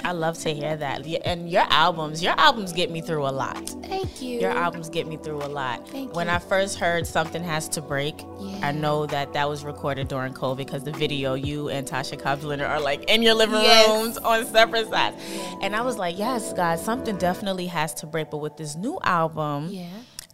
I 0.05 0.11
love 0.13 0.37
to 0.39 0.53
hear 0.53 0.77
that. 0.77 1.05
And 1.25 1.49
your 1.49 1.65
albums, 1.69 2.23
your 2.23 2.33
albums 2.37 2.71
get 2.71 2.89
me 2.89 3.01
through 3.01 3.27
a 3.27 3.31
lot. 3.35 3.67
Thank 3.83 4.21
you. 4.21 4.39
Your 4.39 4.51
albums 4.51 4.87
get 4.87 5.05
me 5.07 5.17
through 5.17 5.43
a 5.43 5.49
lot. 5.51 5.85
Thank 5.89 6.15
when 6.15 6.27
you. 6.27 6.33
I 6.33 6.39
first 6.39 6.79
heard 6.79 7.05
Something 7.05 7.43
Has 7.43 7.67
to 7.69 7.81
Break, 7.81 8.15
Yeah. 8.39 8.59
I 8.67 8.71
know 8.71 9.05
that 9.07 9.33
that 9.33 9.49
was 9.49 9.65
recorded 9.65 10.07
during 10.07 10.31
COVID 10.33 10.55
because 10.57 10.85
the 10.85 10.93
video, 10.93 11.33
you 11.33 11.67
and 11.67 11.85
Tasha 11.85 12.17
Cobbs 12.17 12.45
are 12.45 12.79
like 12.79 13.03
in 13.09 13.21
your 13.21 13.33
living 13.33 13.61
Yes. 13.61 13.89
rooms 13.89 14.17
on 14.19 14.45
separate 14.45 14.89
sides. 14.89 15.17
And 15.61 15.75
I 15.75 15.81
was 15.81 15.97
like, 15.97 16.17
yes, 16.17 16.53
guys, 16.53 16.81
something 16.81 17.17
definitely 17.17 17.67
has 17.67 17.93
to 17.95 18.05
break. 18.07 18.29
But 18.31 18.37
with 18.37 18.55
this 18.55 18.77
new 18.77 18.97
album, 19.03 19.67
Yeah. 19.69 19.87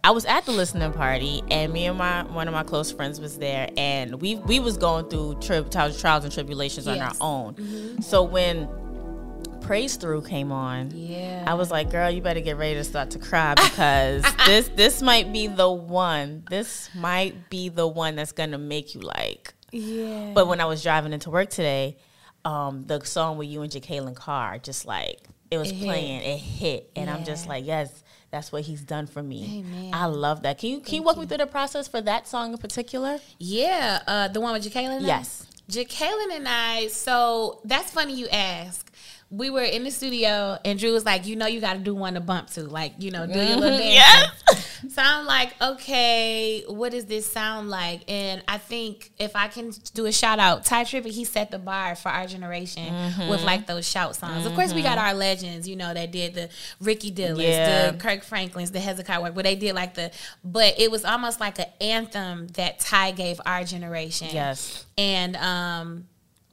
I 0.04 0.10
was 0.10 0.26
at 0.26 0.44
the 0.44 0.52
listening 0.52 0.92
party, 0.92 1.42
and 1.50 1.72
me 1.72 1.86
and 1.86 1.96
my 1.96 2.24
one 2.24 2.46
of 2.46 2.52
my 2.52 2.62
close 2.62 2.92
friends 2.92 3.18
was 3.20 3.38
there, 3.38 3.70
and 3.76 4.20
we 4.20 4.36
we 4.36 4.60
was 4.60 4.76
going 4.76 5.08
through 5.08 5.36
tri- 5.40 5.62
trials, 5.62 5.98
trials 6.00 6.24
and 6.24 6.32
tribulations 6.32 6.86
on 6.86 6.98
our 7.00 7.08
Yes. 7.08 7.18
Mm-hmm. 7.18 7.24
own. 7.96 8.02
So 8.02 8.22
when 8.22 8.68
Praise 9.62 9.96
Through 9.96 10.22
came 10.22 10.52
on, 10.52 10.90
Yeah. 10.94 11.44
I 11.46 11.54
was 11.54 11.70
like, 11.70 11.90
girl, 11.90 12.10
you 12.10 12.20
better 12.20 12.40
get 12.40 12.58
ready 12.58 12.74
to 12.74 12.84
start 12.84 13.10
to 13.12 13.18
cry 13.18 13.54
because 13.54 14.22
this 14.46 14.68
this 14.76 15.00
might 15.00 15.32
be 15.32 15.46
the 15.46 15.70
one. 15.70 16.44
This 16.50 16.90
might 16.94 17.48
be 17.48 17.70
the 17.70 17.88
one 17.88 18.14
that's 18.14 18.32
gonna 18.32 18.58
make 18.58 18.94
you 18.94 19.00
like. 19.00 19.54
yeah. 19.72 20.32
But 20.34 20.48
when 20.48 20.60
I 20.60 20.66
was 20.66 20.82
driving 20.82 21.14
into 21.14 21.30
work 21.30 21.48
today, 21.48 21.96
um, 22.44 22.84
the 22.84 23.02
song 23.06 23.38
with 23.38 23.48
you 23.48 23.62
and 23.62 23.72
Jekalyn 23.72 24.14
Carr, 24.14 24.58
just 24.58 24.84
like 24.84 25.20
it 25.50 25.56
was 25.56 25.70
It 25.70 25.76
hit. 25.76 25.86
playing, 25.86 26.20
it 26.20 26.36
hit, 26.38 26.90
and 26.94 27.08
I'm 27.08 27.24
just 27.24 27.48
like, 27.48 27.64
yes, 27.64 28.03
that's 28.34 28.50
what 28.50 28.62
he's 28.62 28.82
done 28.82 29.06
for 29.06 29.22
me. 29.22 29.64
Amen. 29.64 29.90
I 29.94 30.06
love 30.06 30.42
that. 30.42 30.58
Can 30.58 30.70
you 30.70 30.80
can 30.80 30.96
you 30.96 31.02
walk 31.04 31.16
me 31.16 31.24
through 31.24 31.38
the 31.38 31.46
process 31.46 31.86
for 31.86 32.00
that 32.00 32.26
song 32.26 32.52
in 32.52 32.58
particular? 32.58 33.20
Yeah, 33.38 34.00
uh, 34.08 34.26
the 34.26 34.40
one 34.40 34.52
with 34.52 34.64
Jekalyn. 34.64 35.06
Yes. 35.06 35.46
Jekalyn 35.70 36.34
and 36.34 36.48
I. 36.48 36.88
So 36.88 37.60
that's 37.64 37.92
funny 37.92 38.14
you 38.14 38.26
ask. 38.28 38.90
We 39.30 39.50
were 39.50 39.62
in 39.62 39.84
the 39.84 39.90
studio 39.90 40.58
and 40.64 40.78
Drew 40.80 40.92
was 40.92 41.04
like, 41.04 41.26
you 41.26 41.36
know, 41.36 41.46
you 41.46 41.60
got 41.60 41.74
to 41.74 41.78
do 41.78 41.94
one 41.94 42.14
to 42.14 42.20
bump 42.20 42.50
to, 42.50 42.64
like, 42.64 42.94
you 42.98 43.10
know, 43.10 43.26
do 43.26 43.38
your 43.38 43.56
little 43.56 43.78
dance. 43.78 43.94
Yes. 43.94 44.30
So 44.88 45.02
I'm 45.02 45.26
like, 45.26 45.54
okay, 45.60 46.64
what 46.68 46.92
does 46.92 47.06
this 47.06 47.30
sound 47.30 47.70
like? 47.70 48.02
And 48.08 48.42
I 48.48 48.58
think 48.58 49.12
if 49.18 49.34
I 49.36 49.48
can 49.48 49.72
do 49.94 50.06
a 50.06 50.12
shout 50.12 50.38
out, 50.38 50.64
Tye 50.64 50.84
Tribbett, 50.84 51.10
he 51.12 51.24
set 51.24 51.50
the 51.50 51.58
bar 51.58 51.94
for 51.96 52.08
our 52.10 52.26
generation 52.26 52.92
Mm-hmm. 52.92 53.28
with 53.28 53.42
like 53.42 53.66
those 53.66 53.86
shout 53.88 54.16
songs. 54.16 54.46
Of 54.46 54.54
course, 54.54 54.72
we 54.72 54.82
got 54.82 54.98
our 54.98 55.14
legends, 55.14 55.68
you 55.68 55.76
know, 55.76 55.92
that 55.94 56.10
did 56.10 56.34
the 56.34 56.48
Ricky 56.80 57.10
Dillards, 57.12 57.42
Yeah. 57.42 57.90
the 57.92 57.98
Kirk 57.98 58.22
Franklins, 58.24 58.70
the 58.72 58.80
Hezekiah 58.80 59.20
work, 59.22 59.34
but 59.34 59.44
they 59.44 59.54
did 59.56 59.74
like 59.74 59.94
the, 59.94 60.10
but 60.44 60.78
it 60.78 60.90
was 60.90 61.04
almost 61.04 61.40
like 61.40 61.58
an 61.58 61.66
anthem 61.80 62.48
that 62.54 62.80
Tye 62.80 63.10
gave 63.12 63.40
our 63.46 63.64
generation. 63.64 64.28
Yes. 64.32 64.84
And 64.98 65.36
um 65.36 66.06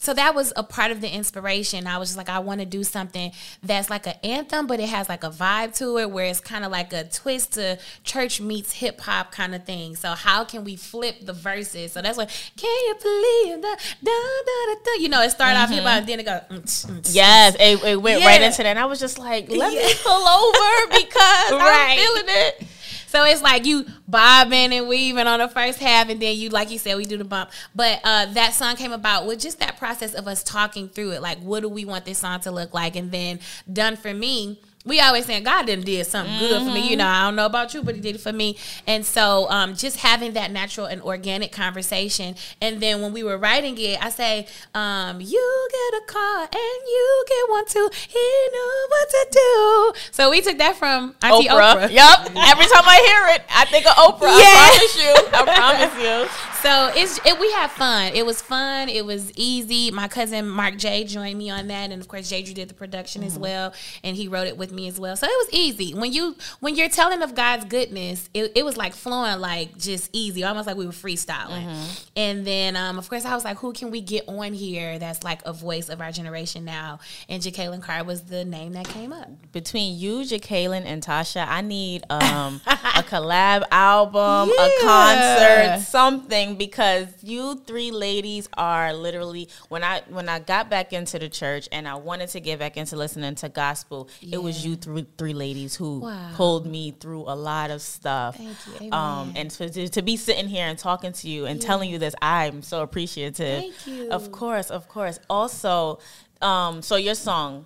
so 0.03 0.15
that 0.15 0.33
was 0.33 0.51
a 0.55 0.63
part 0.63 0.89
of 0.89 0.99
the 0.99 1.07
inspiration. 1.13 1.85
I 1.85 1.99
was 1.99 2.09
just 2.09 2.17
like, 2.17 2.27
I 2.27 2.39
want 2.39 2.59
to 2.59 2.65
do 2.65 2.83
something 2.83 3.31
that's 3.61 3.87
like 3.87 4.07
an 4.07 4.15
anthem, 4.23 4.65
but 4.65 4.79
it 4.79 4.89
has 4.89 5.07
like 5.07 5.23
a 5.23 5.29
vibe 5.29 5.77
to 5.77 5.99
it 5.99 6.09
where 6.09 6.25
it's 6.25 6.39
kind 6.39 6.65
of 6.65 6.71
like 6.71 6.91
a 6.91 7.03
twist 7.03 7.53
to 7.53 7.77
church 8.03 8.41
meets 8.41 8.73
hip 8.73 8.99
hop 8.99 9.31
kind 9.31 9.53
of 9.53 9.63
thing. 9.63 9.95
So 9.95 10.09
how 10.13 10.43
can 10.43 10.63
we 10.63 10.75
flip 10.75 11.17
the 11.23 11.33
verses? 11.33 11.91
So 11.91 12.01
that's 12.01 12.17
what 12.17 12.29
can 12.57 12.69
you 12.87 12.95
believe 12.99 13.61
the 13.61 13.77
da 14.03 14.11
da 14.11 14.73
da 14.73 14.79
da? 14.83 14.91
You 15.03 15.09
know, 15.09 15.21
it 15.21 15.29
started 15.29 15.59
off 15.59 15.69
hip 15.69 15.83
hop, 15.83 16.03
then 16.07 16.19
it 16.19 16.25
goes. 16.25 16.41
mm, 16.49 16.63
tch, 16.63 16.91
mm. 16.91 17.09
Yes, 17.13 17.55
it, 17.59 17.83
it 17.83 18.01
went 18.01 18.21
Yeah. 18.21 18.25
right 18.27 18.41
into 18.41 18.57
that. 18.57 18.65
And 18.65 18.79
I 18.79 18.85
was 18.85 18.99
just 18.99 19.19
like, 19.19 19.49
let 19.49 19.71
me 19.71 19.93
pull 20.01 20.27
over 20.27 20.87
because 20.97 21.51
Right. 21.51 21.89
I'm 21.91 21.97
feeling 21.99 22.25
it. 22.27 22.63
So 23.11 23.25
it's 23.25 23.41
like 23.41 23.65
you 23.65 23.85
bobbing 24.07 24.71
and 24.71 24.87
weaving 24.87 25.27
on 25.27 25.39
the 25.39 25.49
first 25.49 25.79
half, 25.79 26.07
and 26.07 26.21
then 26.21 26.37
you, 26.37 26.47
like 26.47 26.71
you 26.71 26.77
said, 26.77 26.95
we 26.95 27.03
do 27.03 27.17
the 27.17 27.25
bump. 27.25 27.49
But 27.75 27.99
uh, 28.05 28.27
that 28.27 28.53
song 28.53 28.77
came 28.77 28.93
about 28.93 29.27
with 29.27 29.41
just 29.41 29.59
that 29.59 29.75
process 29.77 30.13
of 30.13 30.29
us 30.29 30.43
talking 30.43 30.87
through 30.87 31.11
it. 31.11 31.21
Like, 31.21 31.37
what 31.39 31.59
do 31.59 31.67
we 31.67 31.83
want 31.83 32.05
this 32.05 32.19
song 32.19 32.39
to 32.39 32.51
look 32.51 32.73
like? 32.73 32.95
And 32.95 33.11
then 33.11 33.41
done 33.71 33.97
for 33.97 34.13
me. 34.13 34.61
We 34.85 34.99
always 34.99 35.25
saying 35.25 35.43
God 35.43 35.65
didn't 35.65 35.85
did 35.85 36.05
something 36.07 36.33
mm-hmm. 36.33 36.47
good 36.47 36.63
for 36.63 36.73
me. 36.73 36.89
You 36.89 36.97
know, 36.97 37.05
I 37.05 37.23
don't 37.23 37.35
know 37.35 37.45
about 37.45 37.73
you, 37.73 37.83
but 37.83 37.95
He 37.95 38.01
did 38.01 38.15
it 38.15 38.21
for 38.21 38.33
me. 38.33 38.57
And 38.87 39.05
so, 39.05 39.49
um, 39.49 39.75
just 39.75 39.97
having 39.97 40.33
that 40.33 40.51
natural 40.51 40.87
and 40.87 41.01
organic 41.01 41.51
conversation. 41.51 42.35
And 42.61 42.79
then 42.81 43.01
when 43.01 43.13
we 43.13 43.23
were 43.23 43.37
writing 43.37 43.77
it, 43.77 44.03
I 44.03 44.09
say, 44.09 44.47
um, 44.73 45.21
"You 45.21 45.67
get 45.71 46.01
a 46.01 46.05
car 46.05 46.41
and 46.43 46.87
you 46.87 47.25
get 47.27 47.49
one 47.49 47.65
too. 47.65 47.89
He 48.07 48.19
knew 48.51 48.87
what 48.89 49.09
to 49.09 49.27
do." 49.31 49.93
So 50.11 50.29
we 50.29 50.41
took 50.41 50.57
that 50.57 50.75
from 50.75 51.15
Auntie 51.21 51.47
Oprah. 51.47 51.87
Oprah. 51.87 51.91
Yep. 51.91 52.35
Every 52.35 52.65
time 52.65 52.85
I 52.85 52.97
hear 53.05 53.35
it, 53.35 53.43
I 53.49 53.65
think 53.65 53.85
of 53.85 53.93
Oprah. 53.93 54.31
Yeah. 54.41 54.47
I 54.47 54.69
promise 54.71 54.97
you. 54.97 55.13
I 55.33 55.43
promise 55.55 56.03
you. 56.03 56.50
So 56.61 56.91
it's 56.93 57.19
it, 57.25 57.39
we 57.39 57.51
had 57.53 57.71
fun. 57.71 58.11
It 58.13 58.23
was 58.23 58.39
fun. 58.39 58.87
It 58.87 59.03
was 59.03 59.31
easy. 59.35 59.89
My 59.89 60.07
cousin 60.07 60.47
Mark 60.47 60.77
J 60.77 61.03
joined 61.05 61.39
me 61.39 61.49
on 61.49 61.67
that, 61.67 61.89
and 61.89 61.99
of 61.99 62.07
course 62.07 62.29
J. 62.29 62.43
Drew 62.43 62.53
did 62.53 62.69
the 62.69 62.75
production 62.75 63.21
mm-hmm. 63.21 63.27
as 63.29 63.39
well, 63.39 63.73
and 64.03 64.15
he 64.15 64.27
wrote 64.27 64.45
it 64.45 64.57
with 64.57 64.71
me 64.71 64.87
as 64.87 64.99
well. 64.99 65.15
So 65.15 65.25
it 65.25 65.31
was 65.31 65.49
easy. 65.51 65.95
When 65.95 66.13
you 66.13 66.35
when 66.59 66.75
you're 66.75 66.89
telling 66.89 67.23
of 67.23 67.33
God's 67.33 67.65
goodness, 67.65 68.29
it, 68.35 68.51
it 68.53 68.63
was 68.63 68.77
like 68.77 68.93
flowing 68.93 69.39
like 69.39 69.75
just 69.79 70.11
easy, 70.13 70.43
almost 70.43 70.67
like 70.67 70.77
we 70.77 70.85
were 70.85 70.91
freestyling. 70.91 71.65
Mm-hmm. 71.65 71.93
And 72.15 72.45
then 72.45 72.75
um, 72.75 72.99
of 72.99 73.09
course 73.09 73.25
I 73.25 73.33
was 73.33 73.43
like, 73.43 73.57
who 73.57 73.73
can 73.73 73.89
we 73.89 74.01
get 74.01 74.27
on 74.27 74.53
here 74.53 74.99
that's 74.99 75.23
like 75.23 75.41
a 75.45 75.53
voice 75.53 75.89
of 75.89 75.99
our 75.99 76.11
generation 76.11 76.63
now? 76.63 76.99
And 77.27 77.41
Jekalyn 77.41 77.81
Carr 77.81 78.03
was 78.03 78.21
the 78.21 78.45
name 78.45 78.73
that 78.73 78.87
came 78.87 79.13
up. 79.13 79.29
Between 79.51 79.97
you, 79.97 80.19
Jekalyn, 80.19 80.85
and 80.85 81.01
Tasha, 81.01 81.43
I 81.47 81.61
need 81.61 82.03
um, 82.11 82.61
a 82.67 83.01
collab 83.01 83.63
album, 83.71 84.53
yeah. 84.55 84.67
a 84.67 84.81
concert, 84.83 85.87
something 85.89 86.50
because 86.55 87.07
you 87.21 87.61
three 87.65 87.91
ladies 87.91 88.49
are 88.57 88.93
literally 88.93 89.49
when 89.69 89.83
I 89.83 90.01
when 90.09 90.29
I 90.29 90.39
got 90.39 90.69
back 90.69 90.93
into 90.93 91.19
the 91.19 91.29
church 91.29 91.67
and 91.71 91.87
I 91.87 91.95
wanted 91.95 92.29
to 92.29 92.39
get 92.39 92.59
back 92.59 92.77
into 92.77 92.95
listening 92.95 93.35
to 93.35 93.49
gospel, 93.49 94.09
yeah. 94.19 94.35
it 94.35 94.43
was 94.43 94.65
you 94.65 94.75
three 94.75 95.05
three 95.17 95.33
ladies 95.33 95.75
who 95.75 95.99
wow. 95.99 96.31
pulled 96.35 96.65
me 96.65 96.91
through 96.91 97.21
a 97.21 97.35
lot 97.35 97.71
of 97.71 97.81
stuff. 97.81 98.37
Thank 98.37 98.81
you. 98.81 98.91
Um, 98.91 99.33
and 99.35 99.49
to, 99.51 99.89
to 99.89 100.01
be 100.01 100.17
sitting 100.17 100.47
here 100.47 100.65
and 100.65 100.77
talking 100.77 101.13
to 101.13 101.29
you 101.29 101.45
and 101.45 101.61
yeah. 101.61 101.67
telling 101.67 101.89
you 101.89 101.97
this, 101.97 102.15
I'm 102.21 102.61
so 102.61 102.81
appreciative. 102.81 103.59
Thank 103.59 103.87
you. 103.87 104.09
Of 104.11 104.31
course, 104.31 104.69
of 104.69 104.87
course. 104.87 105.19
Also, 105.29 105.99
um, 106.41 106.81
so 106.81 106.95
your 106.95 107.15
song 107.15 107.65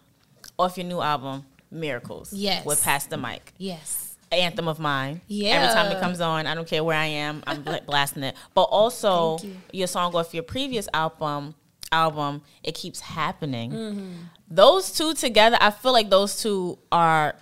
off 0.58 0.78
your 0.78 0.86
new 0.86 1.02
album, 1.02 1.46
Miracles. 1.72 2.32
Yes. 2.34 2.66
With 2.66 2.84
Pastor 2.84 3.18
Mike. 3.18 3.54
Yes 3.58 4.05
anthem 4.36 4.68
of 4.68 4.80
mine. 4.80 5.22
Yeah. 5.28 5.56
Every 5.56 5.74
time 5.74 5.92
it 5.92 6.00
comes 6.00 6.22
on, 6.22 6.48
I 6.48 6.56
don't 6.56 6.68
care 6.68 6.84
where 6.84 6.98
I 6.98 7.06
am, 7.06 7.44
I'm 7.48 7.64
blasting 7.86 8.24
it. 8.24 8.36
But 8.54 8.64
also 8.64 9.38
you. 9.40 9.56
your 9.72 9.88
song 9.88 10.16
off 10.16 10.34
your 10.34 10.44
previous 10.44 10.88
album, 10.94 11.56
album, 11.92 12.42
it 12.64 12.76
keeps 12.76 13.00
happening. 13.00 13.72
Mm-hmm. 13.72 14.12
Those 14.50 14.92
two 14.92 15.14
together, 15.14 15.58
I 15.60 15.72
feel 15.72 15.94
like 15.94 16.10
those 16.10 16.42
two 16.42 16.78
are. 16.92 17.36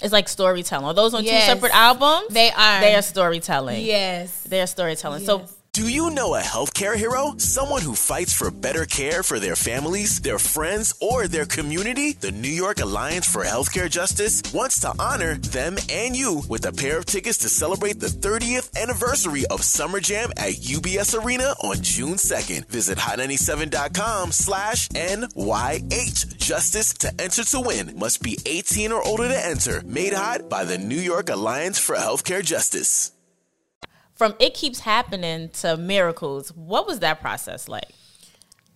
It's 0.00 0.12
like 0.12 0.28
storytelling. 0.28 0.84
Are 0.84 0.94
those 0.94 1.14
on 1.14 1.22
yes. 1.22 1.46
two 1.46 1.52
separate 1.52 1.72
albums? 1.72 2.34
They 2.34 2.50
are. 2.50 2.80
They 2.80 2.96
are 2.96 3.02
storytelling. 3.02 3.84
Yes. 3.84 4.42
They 4.42 4.60
are 4.60 4.66
storytelling. 4.66 5.20
Yes. 5.20 5.26
So 5.26 5.46
do 5.72 5.88
you 5.88 6.10
know 6.10 6.34
a 6.34 6.40
healthcare 6.42 6.94
hero? 6.94 7.34
Someone 7.38 7.80
who 7.80 7.94
fights 7.94 8.34
for 8.34 8.50
better 8.50 8.84
care 8.84 9.22
for 9.22 9.40
their 9.40 9.56
families, 9.56 10.20
their 10.20 10.38
friends, 10.38 10.92
or 11.00 11.26
their 11.26 11.46
community? 11.46 12.12
The 12.12 12.30
New 12.30 12.50
York 12.50 12.80
Alliance 12.80 13.26
for 13.26 13.42
Healthcare 13.42 13.88
Justice 13.88 14.42
wants 14.52 14.80
to 14.80 14.92
honor 14.98 15.36
them 15.36 15.78
and 15.90 16.14
you 16.14 16.42
with 16.46 16.66
a 16.66 16.72
pair 16.72 16.98
of 16.98 17.06
tickets 17.06 17.38
to 17.38 17.48
celebrate 17.48 17.98
the 18.00 18.08
30th 18.08 18.78
anniversary 18.78 19.46
of 19.46 19.64
Summer 19.64 19.98
Jam 19.98 20.30
at 20.36 20.52
UBS 20.52 21.18
Arena 21.18 21.54
on 21.64 21.76
June 21.82 22.16
2nd. 22.16 22.66
Visit 22.66 22.98
hot97.com 22.98 24.30
slash 24.30 24.90
NYH 24.90 26.36
Justice 26.36 26.92
to 26.94 27.10
enter 27.18 27.44
to 27.44 27.60
win. 27.60 27.98
Must 27.98 28.22
be 28.22 28.36
18 28.44 28.92
or 28.92 29.02
older 29.02 29.26
to 29.26 29.46
enter. 29.46 29.80
Made 29.86 30.12
hot 30.12 30.50
by 30.50 30.64
the 30.64 30.76
New 30.76 31.00
York 31.00 31.30
Alliance 31.30 31.78
for 31.78 31.96
Healthcare 31.96 32.44
Justice 32.44 33.12
from 34.22 34.36
it 34.38 34.54
keeps 34.54 34.78
happening 34.78 35.48
to 35.48 35.76
miracles 35.76 36.50
what 36.54 36.86
was 36.86 37.00
that 37.00 37.20
process 37.20 37.68
like? 37.68 37.88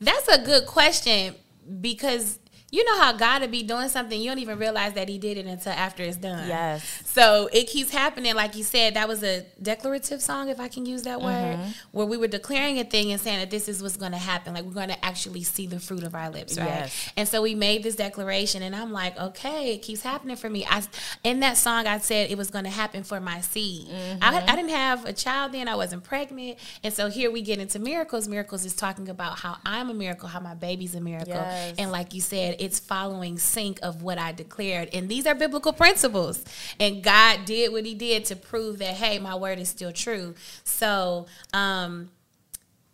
That's 0.00 0.26
a 0.26 0.44
good 0.44 0.66
question 0.66 1.36
because 1.80 2.40
you 2.76 2.84
know 2.84 3.00
how 3.00 3.12
God 3.14 3.40
would 3.40 3.50
be 3.50 3.62
doing 3.62 3.88
something, 3.88 4.20
you 4.20 4.28
don't 4.28 4.38
even 4.38 4.58
realize 4.58 4.92
that 4.92 5.08
He 5.08 5.16
did 5.16 5.38
it 5.38 5.46
until 5.46 5.72
after 5.72 6.02
it's 6.02 6.18
done. 6.18 6.46
Yes. 6.46 7.02
So 7.06 7.48
it 7.50 7.68
keeps 7.68 7.90
happening, 7.90 8.34
like 8.34 8.54
you 8.54 8.64
said. 8.64 8.94
That 8.94 9.08
was 9.08 9.22
a 9.22 9.46
declarative 9.62 10.20
song, 10.20 10.50
if 10.50 10.60
I 10.60 10.68
can 10.68 10.84
use 10.84 11.02
that 11.04 11.20
mm-hmm. 11.20 11.62
word, 11.62 11.74
where 11.92 12.04
we 12.04 12.18
were 12.18 12.26
declaring 12.26 12.78
a 12.78 12.84
thing 12.84 13.12
and 13.12 13.20
saying 13.20 13.38
that 13.38 13.50
this 13.50 13.66
is 13.66 13.82
what's 13.82 13.96
going 13.96 14.12
to 14.12 14.18
happen. 14.18 14.52
Like 14.52 14.64
we're 14.64 14.72
going 14.72 14.90
to 14.90 15.04
actually 15.04 15.42
see 15.42 15.66
the 15.66 15.80
fruit 15.80 16.02
of 16.02 16.14
our 16.14 16.28
lips, 16.28 16.58
right? 16.58 16.66
Yes. 16.66 17.12
And 17.16 17.26
so 17.26 17.40
we 17.40 17.54
made 17.54 17.82
this 17.82 17.96
declaration, 17.96 18.62
and 18.62 18.76
I'm 18.76 18.92
like, 18.92 19.18
okay, 19.18 19.72
it 19.72 19.78
keeps 19.78 20.02
happening 20.02 20.36
for 20.36 20.50
me. 20.50 20.66
I 20.68 20.82
in 21.24 21.40
that 21.40 21.56
song, 21.56 21.86
I 21.86 21.96
said 21.98 22.30
it 22.30 22.36
was 22.36 22.50
going 22.50 22.64
to 22.64 22.70
happen 22.70 23.04
for 23.04 23.20
my 23.20 23.40
seed. 23.40 23.88
Mm-hmm. 23.88 24.18
I, 24.20 24.44
I 24.46 24.54
didn't 24.54 24.70
have 24.72 25.06
a 25.06 25.14
child 25.14 25.52
then; 25.52 25.66
I 25.66 25.76
wasn't 25.76 26.04
pregnant, 26.04 26.58
and 26.84 26.92
so 26.92 27.08
here 27.08 27.30
we 27.30 27.40
get 27.40 27.58
into 27.58 27.78
miracles. 27.78 28.28
Miracles 28.28 28.66
is 28.66 28.74
talking 28.74 29.08
about 29.08 29.38
how 29.38 29.56
I'm 29.64 29.88
a 29.88 29.94
miracle, 29.94 30.28
how 30.28 30.40
my 30.40 30.54
baby's 30.54 30.94
a 30.94 31.00
miracle, 31.00 31.32
yes. 31.32 31.74
and 31.78 31.90
like 31.90 32.12
you 32.12 32.20
said 32.20 32.56
it's 32.66 32.80
following 32.80 33.38
sync 33.38 33.78
of 33.82 34.02
what 34.02 34.18
I 34.18 34.32
declared. 34.32 34.90
And 34.92 35.08
these 35.08 35.26
are 35.26 35.34
biblical 35.34 35.72
principles. 35.72 36.44
And 36.78 37.02
God 37.02 37.44
did 37.46 37.72
what 37.72 37.86
he 37.86 37.94
did 37.94 38.26
to 38.26 38.36
prove 38.36 38.78
that, 38.78 38.94
hey, 38.94 39.18
my 39.18 39.36
word 39.36 39.58
is 39.58 39.68
still 39.68 39.92
true. 39.92 40.34
So, 40.64 41.26
um, 41.54 42.10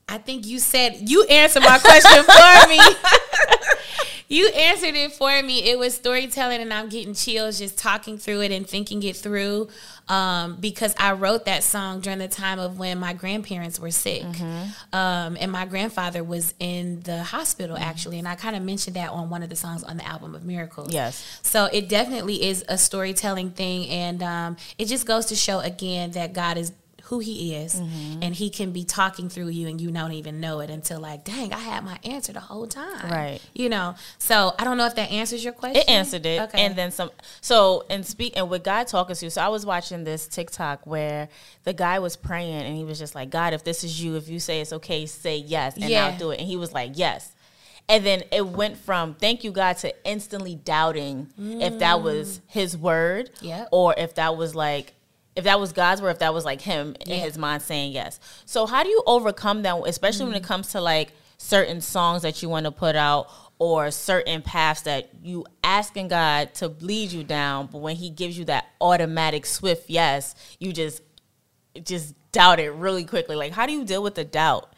I 0.09 0.19
think 0.19 0.47
you 0.47 0.59
said 0.59 1.09
you 1.09 1.25
answered 1.25 1.63
my 1.63 1.79
question 1.79 2.23
for 2.23 2.69
me. 2.69 2.79
you 4.33 4.49
answered 4.49 4.95
it 4.95 5.13
for 5.13 5.43
me. 5.43 5.63
It 5.63 5.79
was 5.79 5.95
storytelling, 5.95 6.63
and 6.63 6.73
I'm 6.73 6.89
getting 6.89 7.13
chills 7.13 7.59
just 7.59 7.77
talking 7.77 8.17
through 8.17 8.41
it 8.41 8.51
and 8.51 8.67
thinking 8.67 9.03
it 9.03 9.15
through 9.15 9.69
um, 10.09 10.57
because 10.57 10.95
I 10.99 11.13
wrote 11.13 11.45
that 11.45 11.63
song 11.63 12.01
during 12.01 12.19
the 12.19 12.29
time 12.29 12.59
of 12.59 12.79
when 12.79 12.99
my 12.99 13.13
grandparents 13.13 13.79
were 13.79 13.91
sick. 13.91 14.23
Mm-hmm. 14.23 14.97
Um, 14.97 15.37
and 15.39 15.53
my 15.53 15.67
grandfather 15.67 16.25
was 16.25 16.55
in 16.59 17.03
the 17.03 17.23
hospital, 17.23 17.77
mm-hmm. 17.77 17.85
actually. 17.85 18.19
And 18.19 18.27
I 18.27 18.35
kind 18.35 18.57
of 18.57 18.63
mentioned 18.63 18.97
that 18.97 19.11
on 19.11 19.29
one 19.29 19.43
of 19.43 19.51
the 19.51 19.57
songs 19.57 19.85
on 19.85 19.99
the 19.99 20.07
album 20.07 20.35
of 20.35 20.45
Miracles. 20.45 20.93
Yes. 20.93 21.41
So 21.43 21.67
it 21.67 21.91
definitely 21.91 22.43
is 22.43 22.65
a 22.69 22.79
storytelling 22.79 23.51
thing. 23.51 23.89
And 23.91 24.23
um, 24.23 24.57
it 24.79 24.87
just 24.87 25.07
goes 25.07 25.27
to 25.27 25.37
show 25.37 25.61
again 25.61 26.13
that 26.13 26.33
God 26.33 26.57
is 26.57 26.73
who 27.13 27.19
he 27.19 27.55
is 27.55 27.75
mm-hmm. 27.75 28.23
and 28.23 28.35
he 28.35 28.49
can 28.49 28.73
be 28.73 28.85
talking 28.85 29.29
through 29.29 29.49
you 29.49 29.69
and 29.69 29.83
you 29.83 29.91
don't 29.91 30.13
even 30.13 30.41
know 30.41 30.61
it 30.61 30.71
until 30.71 30.99
like 30.99 31.25
dang 31.25 31.53
i 31.53 31.59
had 31.59 31.85
my 31.85 31.99
answer 32.05 32.33
the 32.33 32.41
whole 32.41 32.67
time 32.67 33.11
right 33.11 33.39
you 33.53 33.69
know 33.69 33.95
so 34.17 34.55
i 34.59 34.65
don't 34.65 34.79
know 34.79 34.87
if 34.87 34.95
that 34.95 35.11
answers 35.11 35.45
your 35.45 35.53
question 35.53 35.83
it 35.83 35.91
answered 35.91 36.25
it 36.25 36.41
okay 36.41 36.65
and 36.65 36.75
then 36.75 36.91
some 36.91 37.11
so 37.43 37.85
and 37.91 38.07
speak 38.07 38.33
and 38.35 38.49
with 38.49 38.65
god 38.65 38.87
talking 38.87 39.15
to 39.15 39.27
you 39.27 39.31
so 39.31 39.43
i 39.43 39.49
was 39.49 39.67
watching 39.67 40.05
this 40.05 40.27
tiktok 40.27 40.87
where 40.87 41.29
the 41.65 41.75
guy 41.75 41.99
was 41.99 42.17
praying 42.17 42.63
and 42.63 42.79
he 42.79 42.83
was 42.83 42.99
just 42.99 43.15
like 43.15 43.29
god 43.29 43.53
if 43.53 43.63
this 43.63 43.85
is 43.85 44.03
you 44.03 44.17
if 44.17 44.27
you 44.31 44.41
say 44.41 44.63
it's 44.63 44.73
okay 44.73 45.05
say 45.05 45.37
yes 45.37 45.77
and 45.77 45.91
yeah. 45.91 46.07
i'll 46.07 46.19
do 46.19 46.31
it 46.31 46.41
and 46.41 46.49
he 46.49 46.57
was 46.57 46.73
like 46.73 46.93
yes 46.95 47.35
and 47.91 48.07
then 48.07 48.23
it 48.33 48.47
went 48.47 48.79
from 48.79 49.15
thank 49.15 49.45
you 49.45 49.51
God 49.51 49.77
to 49.79 49.95
instantly 50.07 50.55
doubting 50.55 51.29
mm. 51.39 51.61
if 51.61 51.81
that 51.81 52.01
was 52.01 52.39
mm. 52.39 52.43
his 52.47 52.77
word 52.77 53.29
yep. 53.43 53.69
or 53.71 53.95
if 53.99 54.15
that 54.15 54.37
was 54.37 54.55
like 54.55 54.95
if 55.35 55.45
that 55.45 55.59
was 55.59 55.73
God's 55.73 56.03
word, 56.03 56.11
if 56.11 56.19
that 56.19 56.35
was 56.35 56.45
like 56.45 56.61
him 56.61 56.95
yeah. 57.07 57.15
in 57.15 57.21
his 57.21 57.39
mind 57.39 57.63
saying 57.63 57.93
yes. 57.93 58.21
So 58.45 58.67
how 58.67 58.83
do 58.83 58.89
you 58.89 59.03
overcome 59.07 59.63
that, 59.63 59.81
especially 59.87 60.25
mm-hmm. 60.25 60.33
when 60.33 60.43
it 60.43 60.45
mm. 60.45 60.49
comes 60.49 60.69
to 60.73 60.81
like 60.81 61.13
certain 61.39 61.81
songs 61.81 62.23
that 62.23 62.43
you 62.43 62.49
want 62.49 62.65
to 62.65 62.71
put 62.71 62.97
out 62.97 63.31
or 63.59 63.91
certain 63.91 64.43
paths 64.43 64.83
that 64.83 65.11
you 65.23 65.47
asking 65.63 66.09
God 66.09 66.53
to 66.55 66.69
lead 66.69 67.13
you 67.13 67.25
down, 67.25 67.69
but 67.71 67.79
when 67.79 67.97
he 67.97 68.11
gives 68.11 68.37
you 68.37 68.45
that 68.47 68.67
automatic 68.81 69.47
swift 69.47 69.89
yes, 69.89 70.35
you 70.59 70.73
just 70.73 71.03
just 71.85 72.15
doubt 72.33 72.61
it 72.61 72.71
really 72.73 73.05
quickly. 73.05 73.37
Like 73.37 73.53
how 73.53 73.67
do 73.67 73.73
you 73.73 73.85
deal 73.85 74.03
with 74.03 74.15
the 74.15 74.25
doubt? 74.25 74.73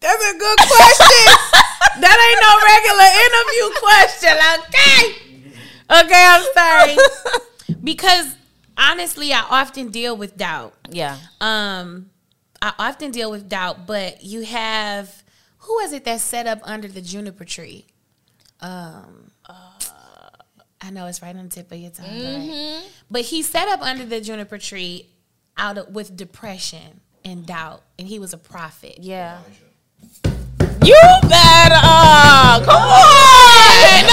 That's 0.00 0.22
a 0.22 0.38
good 0.38 0.58
question. 0.58 1.36
that 2.00 2.16
ain't 2.26 2.42
no 2.42 2.52
regular 2.66 3.08
interview 3.24 3.70
question, 3.78 4.34
okay? 4.58 5.22
Okay, 5.92 6.24
I'm 6.26 6.44
sorry. 6.54 7.76
because 7.84 8.36
honestly, 8.76 9.32
I 9.32 9.40
often 9.40 9.90
deal 9.90 10.16
with 10.16 10.36
doubt. 10.36 10.74
Yeah. 10.90 11.18
Um, 11.40 12.10
I 12.60 12.72
often 12.78 13.10
deal 13.10 13.30
with 13.30 13.48
doubt, 13.48 13.86
but 13.86 14.22
you 14.22 14.42
have 14.42 15.22
who 15.58 15.78
is 15.80 15.92
it 15.92 16.04
that 16.04 16.20
set 16.20 16.46
up 16.46 16.60
under 16.64 16.88
the 16.88 17.00
juniper 17.00 17.44
tree? 17.44 17.86
Um, 18.60 19.30
uh, 19.48 19.54
I 20.80 20.90
know 20.90 21.06
it's 21.06 21.22
right 21.22 21.34
on 21.34 21.44
the 21.44 21.50
tip 21.50 21.70
of 21.70 21.78
your 21.78 21.90
tongue, 21.90 22.06
mm-hmm. 22.06 22.50
right? 22.50 22.90
but 23.10 23.22
he 23.22 23.42
set 23.42 23.68
up 23.68 23.80
under 23.80 24.04
the 24.04 24.20
juniper 24.20 24.58
tree 24.58 25.08
out 25.56 25.78
of, 25.78 25.88
with 25.88 26.16
depression 26.16 27.00
and 27.24 27.46
doubt, 27.46 27.82
and 27.98 28.08
he 28.08 28.18
was 28.18 28.32
a 28.32 28.38
prophet. 28.38 28.98
Yeah. 29.00 29.38
You 30.84 30.98
better 31.22 31.78
uh, 31.78 32.60
come 32.64 32.82
on. 32.82 34.04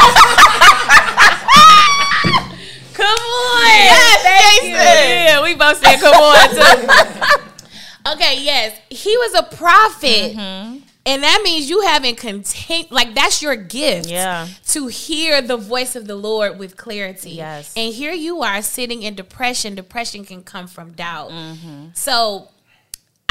Yes, 4.64 4.84
thank 4.84 5.10
you. 5.10 5.16
Yeah, 5.16 5.44
we 5.44 5.56
both 5.56 5.78
said 5.84 6.00
come 6.00 6.16
on 6.16 6.50
too. 6.50 8.12
okay, 8.14 8.42
yes. 8.42 8.80
He 8.90 9.16
was 9.18 9.34
a 9.36 9.44
prophet. 9.56 10.36
Mm-hmm. 10.36 10.80
And 11.06 11.24
that 11.24 11.42
means 11.44 11.70
you 11.70 11.82
haven't 11.82 12.18
content 12.18 12.92
like 12.92 13.16
that's 13.16 13.42
your 13.42 13.56
gift. 13.56 14.08
Yeah. 14.08 14.48
To 14.68 14.88
hear 14.88 15.42
the 15.42 15.58
voice 15.58 15.96
of 15.96 16.06
the 16.06 16.16
Lord 16.16 16.60
with 16.60 16.78
clarity. 16.78 17.32
Yes. 17.32 17.74
And 17.76 17.94
here 17.94 18.14
you 18.14 18.42
are 18.42 18.62
sitting 18.62 19.02
in 19.02 19.16
depression. 19.16 19.76
Depression 19.76 20.24
can 20.24 20.44
come 20.44 20.68
from 20.68 20.92
doubt. 20.92 21.32
Mm-hmm. 21.32 21.88
So 21.94 22.50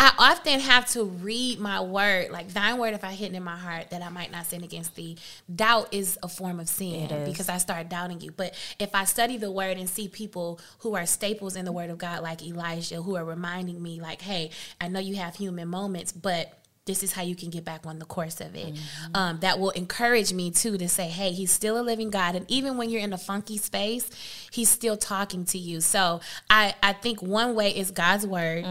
I 0.01 0.13
often 0.17 0.61
have 0.61 0.89
to 0.93 1.05
read 1.05 1.59
my 1.59 1.81
word, 1.81 2.31
like 2.31 2.53
thine 2.53 2.79
word 2.79 2.95
if 2.95 3.03
I 3.03 3.11
hidden 3.11 3.35
in 3.35 3.43
my 3.43 3.57
heart 3.57 3.91
that 3.91 4.01
I 4.01 4.09
might 4.11 4.31
not 4.31 4.47
sin 4.47 4.63
against 4.63 4.95
thee. 4.95 5.17
Doubt 5.53 5.93
is 5.93 6.17
a 6.23 6.29
form 6.29 6.61
of 6.61 6.69
sin 6.69 7.25
because 7.25 7.49
I 7.49 7.59
start 7.59 7.89
doubting 7.89 8.21
you. 8.21 8.31
But 8.31 8.55
if 8.79 8.95
I 8.95 9.05
study 9.05 9.39
the 9.39 9.51
word 9.51 9.77
and 9.77 9.89
see 9.89 10.07
people 10.07 10.61
who 10.79 10.95
are 10.95 11.05
staples 11.05 11.57
in 11.57 11.65
the 11.65 11.73
word 11.73 11.91
of 11.91 11.99
God, 11.99 12.23
like 12.23 12.45
Elijah, 12.45 13.03
who 13.03 13.17
are 13.17 13.25
reminding 13.25 13.83
me, 13.83 14.01
like, 14.01 14.23
hey, 14.23 14.51
I 14.81 14.87
know 14.87 15.01
you 15.01 15.17
have 15.17 15.35
human 15.35 15.67
moments, 15.67 16.13
but 16.13 16.58
this 16.89 17.05
is 17.05 17.13
how 17.13 17.23
you 17.23 17.37
can 17.37 17.51
get 17.51 17.65
back 17.65 17.87
on 17.87 18.01
the 18.01 18.05
course 18.05 18.41
of 18.41 18.57
it. 18.57 18.77
Um, 19.15 19.39
that 19.43 19.61
will 19.61 19.71
encourage 19.71 20.33
me 20.33 20.51
too 20.51 20.77
to 20.77 20.89
say, 20.89 21.07
hey, 21.07 21.31
he's 21.31 21.53
still 21.53 21.79
a 21.81 21.85
living 21.85 22.11
God. 22.11 22.35
And 22.35 22.45
even 22.51 22.77
when 22.77 22.91
you're 22.91 23.01
in 23.03 23.13
a 23.13 23.19
funky 23.19 23.59
space, 23.59 24.11
he's 24.51 24.69
still 24.69 24.97
talking 24.97 25.45
to 25.45 25.59
you. 25.59 25.81
So 25.81 26.21
I, 26.51 26.75
I 26.83 26.95
think 26.95 27.23
one 27.23 27.55
way 27.55 27.71
is 27.71 27.93
God's 27.93 28.27
word. 28.27 28.65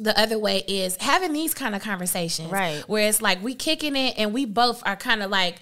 The 0.00 0.18
other 0.18 0.38
way 0.38 0.64
is 0.66 0.96
having 0.96 1.32
these 1.32 1.54
kind 1.54 1.76
of 1.76 1.82
conversations. 1.82 2.50
Right. 2.50 2.82
Where 2.88 3.08
it's 3.08 3.22
like 3.22 3.40
we 3.42 3.54
kicking 3.54 3.94
it 3.94 4.14
and 4.18 4.32
we 4.32 4.44
both 4.46 4.82
are 4.84 4.96
kind 4.96 5.22
of 5.22 5.30
like, 5.30 5.60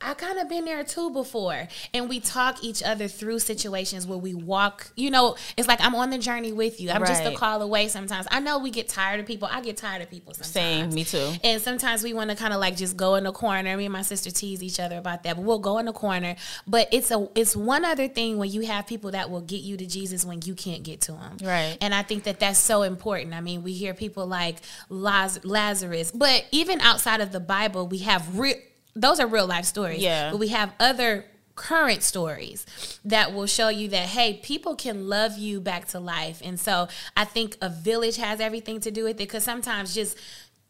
I 0.00 0.14
kind 0.14 0.38
of 0.38 0.48
been 0.48 0.64
there 0.64 0.84
too 0.84 1.10
before. 1.10 1.66
And 1.92 2.08
we 2.08 2.20
talk 2.20 2.62
each 2.62 2.84
other 2.84 3.08
through 3.08 3.40
situations 3.40 4.06
where 4.06 4.18
we 4.18 4.32
walk, 4.32 4.92
you 4.94 5.10
know, 5.10 5.36
it's 5.56 5.66
like 5.66 5.80
I'm 5.80 5.94
on 5.96 6.10
the 6.10 6.18
journey 6.18 6.52
with 6.52 6.80
you. 6.80 6.90
I'm 6.90 7.04
just 7.04 7.24
a 7.24 7.34
call 7.34 7.62
away 7.62 7.88
sometimes. 7.88 8.28
I 8.30 8.38
know 8.38 8.60
we 8.60 8.70
get 8.70 8.88
tired 8.88 9.18
of 9.18 9.26
people. 9.26 9.48
I 9.50 9.60
get 9.60 9.76
tired 9.76 10.00
of 10.00 10.08
people 10.08 10.34
sometimes. 10.34 10.52
Same, 10.52 10.94
me 10.94 11.02
too. 11.02 11.32
And 11.42 11.60
sometimes 11.60 12.04
we 12.04 12.14
want 12.14 12.30
to 12.30 12.36
kind 12.36 12.54
of 12.54 12.60
like 12.60 12.76
just 12.76 12.96
go 12.96 13.16
in 13.16 13.24
the 13.24 13.32
corner. 13.32 13.76
Me 13.76 13.86
and 13.86 13.92
my 13.92 14.02
sister 14.02 14.30
tease 14.30 14.62
each 14.62 14.78
other 14.78 14.98
about 14.98 15.24
that, 15.24 15.34
but 15.34 15.44
we'll 15.44 15.58
go 15.58 15.78
in 15.78 15.86
the 15.86 15.92
corner. 15.92 16.36
But 16.64 16.88
it's 16.92 17.10
a 17.10 17.28
it's 17.34 17.56
one 17.56 17.84
other 17.84 18.06
thing 18.06 18.38
when 18.38 18.52
you 18.52 18.62
have 18.66 18.86
people 18.86 19.10
that 19.10 19.30
will 19.30 19.40
get 19.40 19.62
you 19.62 19.76
to 19.78 19.86
Jesus 19.86 20.24
when 20.24 20.40
you 20.44 20.54
can't 20.54 20.84
get 20.84 21.00
to 21.02 21.16
him. 21.16 21.38
Right. 21.42 21.76
And 21.80 21.92
I 21.92 22.02
think 22.02 22.22
that 22.24 22.38
that's 22.38 22.60
so 22.60 22.82
important. 22.82 23.34
I 23.34 23.40
mean, 23.40 23.64
we 23.64 23.72
hear 23.72 23.94
people 23.94 24.26
like 24.26 24.58
Laz- 24.88 25.44
Lazarus, 25.44 26.12
but 26.12 26.46
even 26.52 26.80
outside 26.80 27.20
of 27.20 27.32
the 27.32 27.40
Bible, 27.40 27.88
we 27.88 27.98
have 27.98 28.38
real. 28.38 28.54
Those 29.00 29.20
are 29.20 29.26
real 29.26 29.46
life 29.46 29.64
stories. 29.64 30.00
Yeah. 30.00 30.30
But 30.30 30.38
we 30.38 30.48
have 30.48 30.72
other 30.80 31.24
current 31.54 32.02
stories 32.04 32.64
that 33.04 33.34
will 33.34 33.46
show 33.46 33.68
you 33.68 33.88
that 33.88 34.06
hey 34.06 34.34
people 34.34 34.76
can 34.76 35.08
love 35.08 35.36
you 35.36 35.60
back 35.60 35.88
to 35.88 35.98
life 35.98 36.40
and 36.44 36.58
so 36.60 36.86
i 37.16 37.24
think 37.24 37.56
a 37.60 37.68
village 37.68 38.16
has 38.16 38.38
everything 38.38 38.78
to 38.78 38.92
do 38.92 39.02
with 39.02 39.16
it 39.16 39.18
because 39.18 39.42
sometimes 39.42 39.92
just 39.92 40.16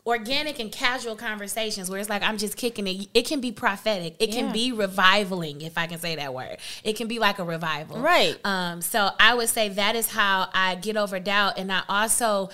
organic 0.08 0.58
and 0.58 0.72
casual 0.72 1.14
conversations 1.14 1.90
where 1.90 2.00
it's 2.00 2.08
like 2.08 2.22
i'm 2.22 2.38
just 2.38 2.56
kicking 2.56 2.86
it 2.86 3.06
it 3.14 3.26
can 3.26 3.40
be 3.40 3.52
prophetic 3.52 4.16
it 4.18 4.32
can 4.32 4.50
be 4.52 4.72
revivaling 4.72 5.62
if 5.62 5.76
i 5.76 5.86
can 5.86 5.98
say 5.98 6.16
that 6.16 6.32
word 6.32 6.56
it 6.82 6.96
can 6.96 7.06
be 7.08 7.18
like 7.18 7.38
a 7.38 7.44
revival 7.44 8.00
Right. 8.00 8.36
um, 8.44 8.80
so 8.80 9.10
I 9.20 9.34
would 9.34 9.48
say 9.50 9.68
that 9.70 9.94
is 9.96 10.08
how 10.08 10.48
I 10.54 10.74
get 10.76 10.96
over 10.96 11.18
doubt, 11.20 11.58
and 11.58 11.70
I 11.70 11.82
also 11.88 12.48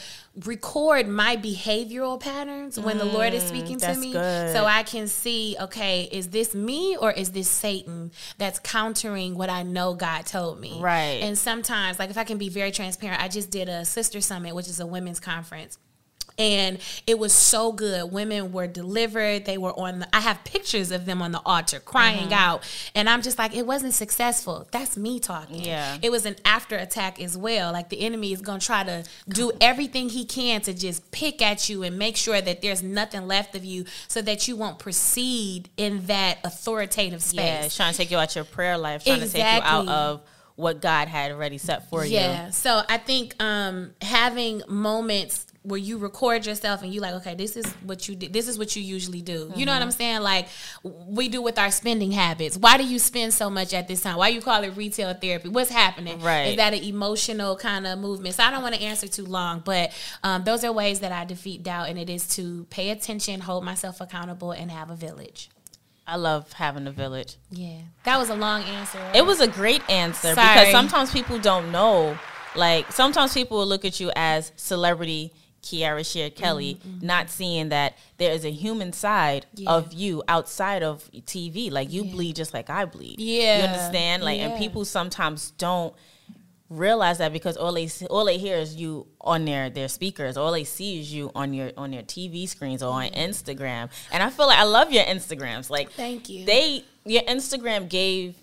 record 0.44 1.06
my 1.06 1.36
behavioral 1.36 2.18
patterns 2.18 2.78
when 2.78 2.98
the 2.98 3.04
Lord 3.04 3.32
is 3.34 3.44
speaking 3.44 3.78
to 3.80 3.86
Mm, 3.86 4.00
me, 4.00 4.12
good. 4.12 4.52
so 4.52 4.64
I 4.64 4.82
can 4.82 5.06
see, 5.06 5.56
okay, 5.60 6.08
is 6.10 6.30
this 6.30 6.54
me 6.54 6.96
or 6.96 7.12
is 7.12 7.30
this 7.32 7.48
Satan 7.48 8.10
that's 8.38 8.58
countering 8.58 9.36
what 9.36 9.48
I 9.50 9.62
know 9.62 9.94
God 9.94 10.26
told 10.26 10.58
me? 10.60 10.78
Right. 10.80 11.20
And 11.22 11.38
sometimes, 11.38 11.98
like 11.98 12.10
if 12.10 12.18
I 12.18 12.24
can 12.24 12.38
be 12.38 12.48
very 12.48 12.72
transparent, 12.72 13.22
I 13.22 13.28
just 13.28 13.50
did 13.50 13.68
a 13.68 13.84
sister 13.84 14.20
summit, 14.20 14.54
which 14.54 14.68
is 14.68 14.80
a 14.80 14.86
women's 14.86 15.20
conference 15.20 15.78
and 16.38 16.78
it 17.06 17.18
was 17.18 17.32
so 17.32 17.72
good. 17.72 18.10
Women 18.12 18.52
were 18.52 18.66
delivered. 18.66 19.44
They 19.44 19.58
were 19.58 19.72
on 19.78 20.00
the. 20.00 20.08
I 20.14 20.20
have 20.20 20.42
pictures 20.44 20.90
of 20.90 21.06
them 21.06 21.22
on 21.22 21.32
the 21.32 21.40
altar 21.44 21.80
crying 21.80 22.24
Mm-hmm. 22.28 22.32
out, 22.32 22.90
and 22.94 23.08
I'm 23.08 23.22
just 23.22 23.38
like, 23.38 23.54
it 23.54 23.66
wasn't 23.66 23.94
successful. 23.94 24.66
That's 24.70 24.96
me 24.96 25.20
talking. 25.20 25.64
Yeah. 25.64 25.98
it 26.02 26.10
was 26.10 26.26
an 26.26 26.36
after 26.44 26.76
attack 26.76 27.20
as 27.20 27.36
well. 27.36 27.72
Like 27.72 27.88
the 27.88 28.00
enemy 28.00 28.32
is 28.32 28.40
gonna 28.40 28.60
try 28.60 28.84
to 28.84 29.04
do 29.28 29.52
everything 29.60 30.08
he 30.08 30.24
can 30.24 30.60
to 30.62 30.72
just 30.74 31.10
pick 31.10 31.42
at 31.42 31.68
you 31.68 31.82
and 31.82 31.98
make 31.98 32.16
sure 32.16 32.40
that 32.40 32.62
there's 32.62 32.82
nothing 32.82 33.26
left 33.26 33.54
of 33.54 33.64
you, 33.64 33.84
so 34.08 34.22
that 34.22 34.46
you 34.48 34.56
won't 34.56 34.78
proceed 34.78 35.68
in 35.76 36.06
that 36.06 36.38
authoritative 36.44 37.22
space. 37.22 37.44
Yeah, 37.44 37.68
trying 37.68 37.92
to 37.92 37.96
take 37.98 38.10
you 38.10 38.18
out 38.18 38.34
your 38.34 38.44
prayer 38.44 38.76
life, 38.78 39.04
trying 39.04 39.20
to 39.20 39.28
take 39.28 39.42
you 39.42 39.60
out 39.62 39.88
of 39.88 40.22
what 40.56 40.80
God 40.80 41.08
had 41.08 41.32
already 41.32 41.58
set 41.58 41.88
for 41.90 42.04
you. 42.04 42.12
Yeah. 42.14 42.50
So 42.50 42.82
I 42.88 42.98
think 42.98 43.34
um, 43.42 43.90
having 44.00 44.62
moments 44.68 45.46
where 45.64 45.78
you 45.80 45.96
record 45.96 46.44
yourself 46.44 46.82
and 46.82 46.92
you 46.92 47.00
like, 47.00 47.14
okay, 47.14 47.34
this 47.34 47.56
is 47.56 47.64
what 47.84 48.06
you 48.06 48.14
did. 48.14 48.34
This 48.34 48.48
is 48.48 48.58
what 48.58 48.76
you 48.76 48.82
usually 48.82 49.22
do. 49.22 49.50
You 49.56 49.64
know 49.64 49.72
what 49.72 49.80
I'm 49.80 49.88
Mm-hmm. 49.88 49.96
saying? 49.96 50.20
Like 50.20 50.48
we 50.82 51.30
do 51.30 51.40
with 51.40 51.58
our 51.58 51.70
spending 51.70 52.12
habits. 52.12 52.58
Why 52.58 52.76
do 52.76 52.84
you 52.86 52.98
spend 52.98 53.32
so 53.32 53.48
much 53.48 53.72
at 53.72 53.88
this 53.88 54.02
time? 54.02 54.16
Why 54.18 54.28
you 54.28 54.42
call 54.42 54.62
it 54.62 54.76
retail 54.76 55.14
therapy? 55.14 55.48
What's 55.48 55.70
happening? 55.70 56.20
Right. 56.20 56.48
Is 56.48 56.56
that 56.56 56.74
an 56.74 56.82
emotional 56.84 57.56
kind 57.56 57.86
of 57.86 57.98
movement? 57.98 58.34
So 58.34 58.44
I 58.44 58.50
don't 58.50 58.62
want 58.62 58.74
to 58.74 58.82
answer 58.82 59.08
too 59.08 59.24
long, 59.24 59.62
but 59.64 59.90
um, 60.22 60.44
those 60.44 60.64
are 60.64 60.72
ways 60.72 61.00
that 61.00 61.12
I 61.12 61.24
defeat 61.24 61.62
doubt, 61.62 61.88
and 61.88 61.98
it 61.98 62.10
is 62.10 62.28
to 62.36 62.64
pay 62.68 62.90
attention, 62.90 63.40
hold 63.40 63.64
myself 63.64 64.02
accountable, 64.02 64.52
and 64.52 64.70
have 64.70 64.90
a 64.90 64.96
village. 64.96 65.48
I 66.06 66.16
love 66.16 66.52
having 66.52 66.86
a 66.86 66.92
village. 66.92 67.36
Yeah, 67.50 67.78
that 68.02 68.18
was 68.18 68.28
a 68.28 68.34
long 68.36 68.62
answer. 68.64 68.98
right? 68.98 69.16
It 69.16 69.24
was 69.24 69.40
a 69.40 69.48
great 69.48 69.80
answer 69.88 70.34
Sorry. 70.34 70.54
because 70.58 70.70
sometimes 70.72 71.10
people 71.10 71.38
don't 71.38 71.72
know. 71.72 72.18
Like 72.54 72.92
sometimes 72.92 73.32
people 73.32 73.56
will 73.56 73.66
look 73.66 73.86
at 73.86 73.98
you 73.98 74.12
as 74.14 74.52
celebrity 74.56 75.32
Kierra 75.64 76.04
Sheard-Kelly, 76.04 76.78
not 77.00 77.30
seeing 77.30 77.70
that 77.70 77.96
there 78.18 78.32
is 78.32 78.44
a 78.44 78.50
human 78.50 78.92
side 78.92 79.46
Mm-hmm, 79.54 79.62
Yeah. 79.64 79.70
of 79.72 79.92
you 79.92 80.22
outside 80.28 80.82
of 80.82 81.10
TV. 81.26 81.70
Like 81.70 81.90
you 81.92 82.04
bleed 82.04 82.36
just 82.36 82.52
like 82.54 82.68
I 82.70 82.84
bleed. 82.84 83.18
Yeah. 83.18 83.58
you 83.58 83.64
understand? 83.64 84.22
Like, 84.22 84.38
and 84.40 84.58
people 84.58 84.84
sometimes 84.84 85.52
don't 85.52 85.94
realize 86.70 87.18
that 87.18 87.32
because 87.32 87.56
all 87.56 87.72
they 87.72 87.86
see- 87.86 88.06
all 88.06 88.24
they 88.24 88.38
hear 88.38 88.56
is 88.56 88.74
you 88.74 89.06
on 89.20 89.44
their 89.44 89.70
their 89.70 89.88
speakers. 89.88 90.36
All 90.36 90.50
they 90.52 90.64
see 90.64 91.00
is 91.00 91.12
you 91.12 91.30
on 91.34 91.52
your 91.54 91.70
on 91.76 91.92
your 91.92 92.02
TV 92.02 92.48
screens 92.48 92.82
or 92.82 92.92
on 92.92 93.08
Instagram. 93.10 93.90
And 94.12 94.22
I 94.22 94.30
feel 94.30 94.46
like 94.46 94.58
I 94.58 94.64
love 94.64 94.92
your 94.92 95.04
Instagrams. 95.04 95.70
Like, 95.70 95.90
Thank 95.92 96.28
you. 96.28 96.44
They 96.46 96.84
your 97.04 97.22
Instagram 97.22 97.88
gave 97.88 98.36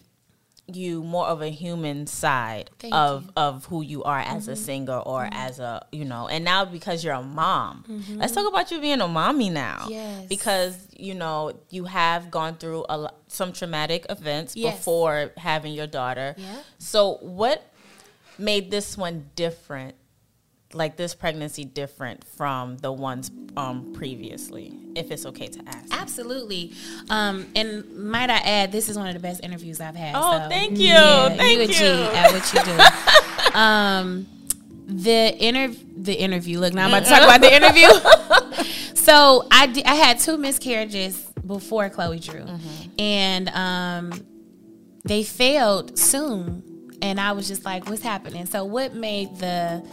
you 0.75 1.03
more 1.03 1.27
of 1.27 1.41
a 1.41 1.49
human 1.49 2.07
side 2.07 2.69
Thank 2.79 2.93
of 2.93 3.23
you. 3.23 3.27
Mm-hmm. 3.29 3.38
of 3.39 3.65
who 3.65 3.81
you 3.81 4.03
are 4.03 4.19
as 4.19 4.47
a 4.47 4.55
singer 4.55 4.97
or 4.99 5.27
as 5.31 5.60
a 5.60 5.86
you 5.91 6.05
know 6.05 6.27
and 6.27 6.43
now 6.45 6.65
because 6.65 7.03
you're 7.03 7.13
a 7.13 7.23
mom 7.23 7.84
let's 8.15 8.34
talk 8.34 8.47
about 8.47 8.71
you 8.71 8.79
being 8.81 9.01
a 9.01 9.07
mommy 9.07 9.49
now 9.49 9.79
Mm-hmm. 9.81 9.91
Yes. 9.91 10.25
because 10.27 10.88
you 10.97 11.13
know 11.15 11.53
you 11.69 11.86
have 11.86 12.29
gone 12.31 12.55
through 12.55 12.86
a 12.89 13.12
some 13.27 13.53
traumatic 13.53 14.05
events 14.10 14.55
Yes. 14.55 14.77
before 14.77 15.31
having 15.38 15.73
your 15.73 15.88
daughter 15.88 16.36
Yeah. 16.38 16.62
so 16.77 17.17
what 17.21 17.63
made 18.38 18.71
this 18.71 18.97
one 18.97 19.29
different 19.36 19.95
like 20.75 20.95
this 20.97 21.13
pregnancy 21.15 21.63
different 21.65 22.23
from 22.25 22.77
the 22.77 22.91
ones 22.91 23.31
um 23.57 23.91
previously 23.93 24.73
if 24.95 25.12
it's 25.12 25.25
okay 25.25 25.47
to 25.47 25.60
ask 25.67 25.88
Absolutely. 25.91 26.73
Um, 27.10 27.47
and 27.55 27.89
might 27.97 28.29
I 28.29 28.38
add, 28.38 28.71
this 28.71 28.89
is 28.89 28.97
one 28.97 29.07
of 29.07 29.13
the 29.13 29.19
best 29.19 29.41
interviews 29.43 29.79
I've 29.79 29.95
had. 29.95 30.13
Oh, 30.17 30.39
so, 30.39 30.49
thank 30.49 30.77
you. 30.77 30.88
Yeah, 30.88 31.29
Thank 31.29 31.79
you. 31.79 31.86
you. 31.86 31.91
at 31.93 32.31
what 32.34 32.53
you 32.53 33.53
do. 33.53 33.53
um, 33.57 34.27
the 34.88 35.45
inter 35.47 35.73
the 35.95 36.13
interview. 36.13 36.60
Look, 36.60 36.73
now 36.73 36.86
I'm 36.86 36.89
about 36.93 37.03
to 37.05 37.10
talk 37.10 37.23
about 37.23 37.41
the 37.41 37.55
interview. 37.55 37.88
so 38.95 39.47
I 39.51 39.81
I 39.86 39.95
had 39.95 40.19
two 40.19 40.38
miscarriages 40.38 41.21
before 41.45 41.89
Chloe 41.89 42.19
Drew, 42.19 42.41
Mm-hmm. 42.41 42.89
and 42.99 43.49
um, 43.49 44.25
they 45.05 45.23
failed 45.23 45.97
soon. 45.97 46.63
And 47.03 47.19
I 47.19 47.31
was 47.31 47.47
just 47.47 47.65
like, 47.65 47.89
what's 47.89 48.03
happening? 48.03 48.45
So 48.45 48.63
what 48.63 48.93
made 48.93 49.36
the 49.38 49.84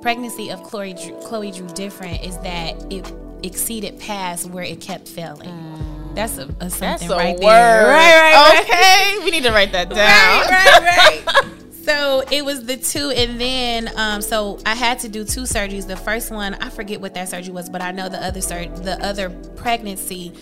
pregnancy 0.00 0.50
of 0.50 0.62
Chloe 0.62 0.94
Drew, 0.94 1.14
Chloe 1.22 1.50
Drew 1.50 1.66
different 1.68 2.24
is 2.24 2.36
that 2.38 2.74
it 2.92 3.12
exceeded 3.42 3.98
past 4.00 4.50
where 4.50 4.64
it 4.64 4.80
kept 4.80 5.08
failing. 5.08 6.12
That's 6.14 6.38
a, 6.38 6.48
a 6.60 6.70
something 6.70 6.80
that's 6.80 7.04
a 7.04 7.16
right 7.16 7.34
word 7.34 7.42
there. 7.42 7.86
Right, 7.86 8.14
right, 8.14 8.34
right. 8.34 8.60
okay 8.62 9.24
we 9.24 9.30
need 9.30 9.44
to 9.44 9.52
write 9.52 9.70
that 9.72 9.88
down 9.88 9.98
Right, 9.98 10.82
right, 10.82 11.24
right. 11.26 11.44
So 11.88 12.22
it 12.30 12.44
was 12.44 12.66
the 12.66 12.76
two, 12.76 13.08
and 13.16 13.40
then 13.40 13.90
um, 13.96 14.20
so 14.20 14.58
I 14.66 14.74
had 14.74 14.98
to 14.98 15.08
do 15.08 15.24
two 15.24 15.44
surgeries. 15.44 15.86
The 15.86 15.96
first 15.96 16.30
one, 16.30 16.52
I 16.56 16.68
forget 16.68 17.00
what 17.00 17.14
that 17.14 17.30
surgery 17.30 17.54
was, 17.54 17.70
but 17.70 17.80
I 17.80 17.92
know 17.92 18.10
the 18.10 18.22
other 18.22 18.42
sur- 18.42 18.68
the 18.68 19.02
other 19.02 19.30
pregnancy 19.56 20.34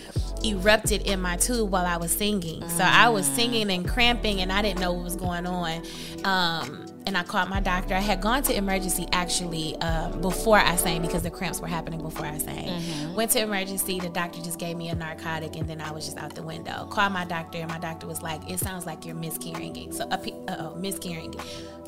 erupted 0.45 1.03
in 1.03 1.21
my 1.21 1.37
tube 1.37 1.71
while 1.71 1.87
I 1.87 1.99
was 1.99 2.11
singing. 2.11 2.69
So 2.71 2.83
I 2.83 3.11
was 3.11 3.27
singing 3.27 3.71
and 3.71 3.89
cramping, 3.89 4.41
and 4.41 4.53
I 4.53 4.61
didn't 4.61 4.81
know 4.81 4.93
what 4.93 5.05
was 5.05 5.15
going 5.15 5.47
on. 5.47 5.83
Um, 6.25 6.86
and 7.07 7.17
I 7.17 7.23
called 7.23 7.49
my 7.49 7.61
doctor. 7.61 7.95
I 7.95 8.01
had 8.01 8.21
gone 8.21 8.43
to 8.45 8.57
emergency 8.57 9.07
actually 9.13 9.77
um, 9.77 10.21
before 10.21 10.59
I 10.59 10.75
sang 10.77 11.03
because 11.03 11.23
the 11.23 11.31
cramps 11.31 11.61
were 11.61 11.69
happening 11.69 12.03
before 12.03 12.27
I 12.27 12.39
sang. 12.39 13.15
Went 13.15 13.31
to 13.33 13.41
emergency. 13.41 14.01
The 14.01 14.09
doctor 14.09 14.43
just 14.43 14.59
gave 14.59 14.77
me 14.77 14.89
a 14.89 14.95
narcotic, 14.95 15.57
and 15.57 15.69
then 15.69 15.81
I 15.81 15.93
was 15.93 16.05
just 16.05 16.19
out 16.19 16.35
the 16.35 16.43
window. 16.43 16.87
Called 16.91 17.13
my 17.13 17.25
doctor, 17.25 17.59
and 17.59 17.71
my 17.71 17.79
doctor 17.79 18.07
was 18.07 18.23
like, 18.23 18.51
"It 18.51 18.59
sounds 18.59 18.87
like 18.87 19.07
you're 19.07 19.15
miscarrying." 19.15 19.93
So, 19.93 20.05
uh 20.09 20.19
oh, 20.59 20.75
miscarrying. 20.75 21.35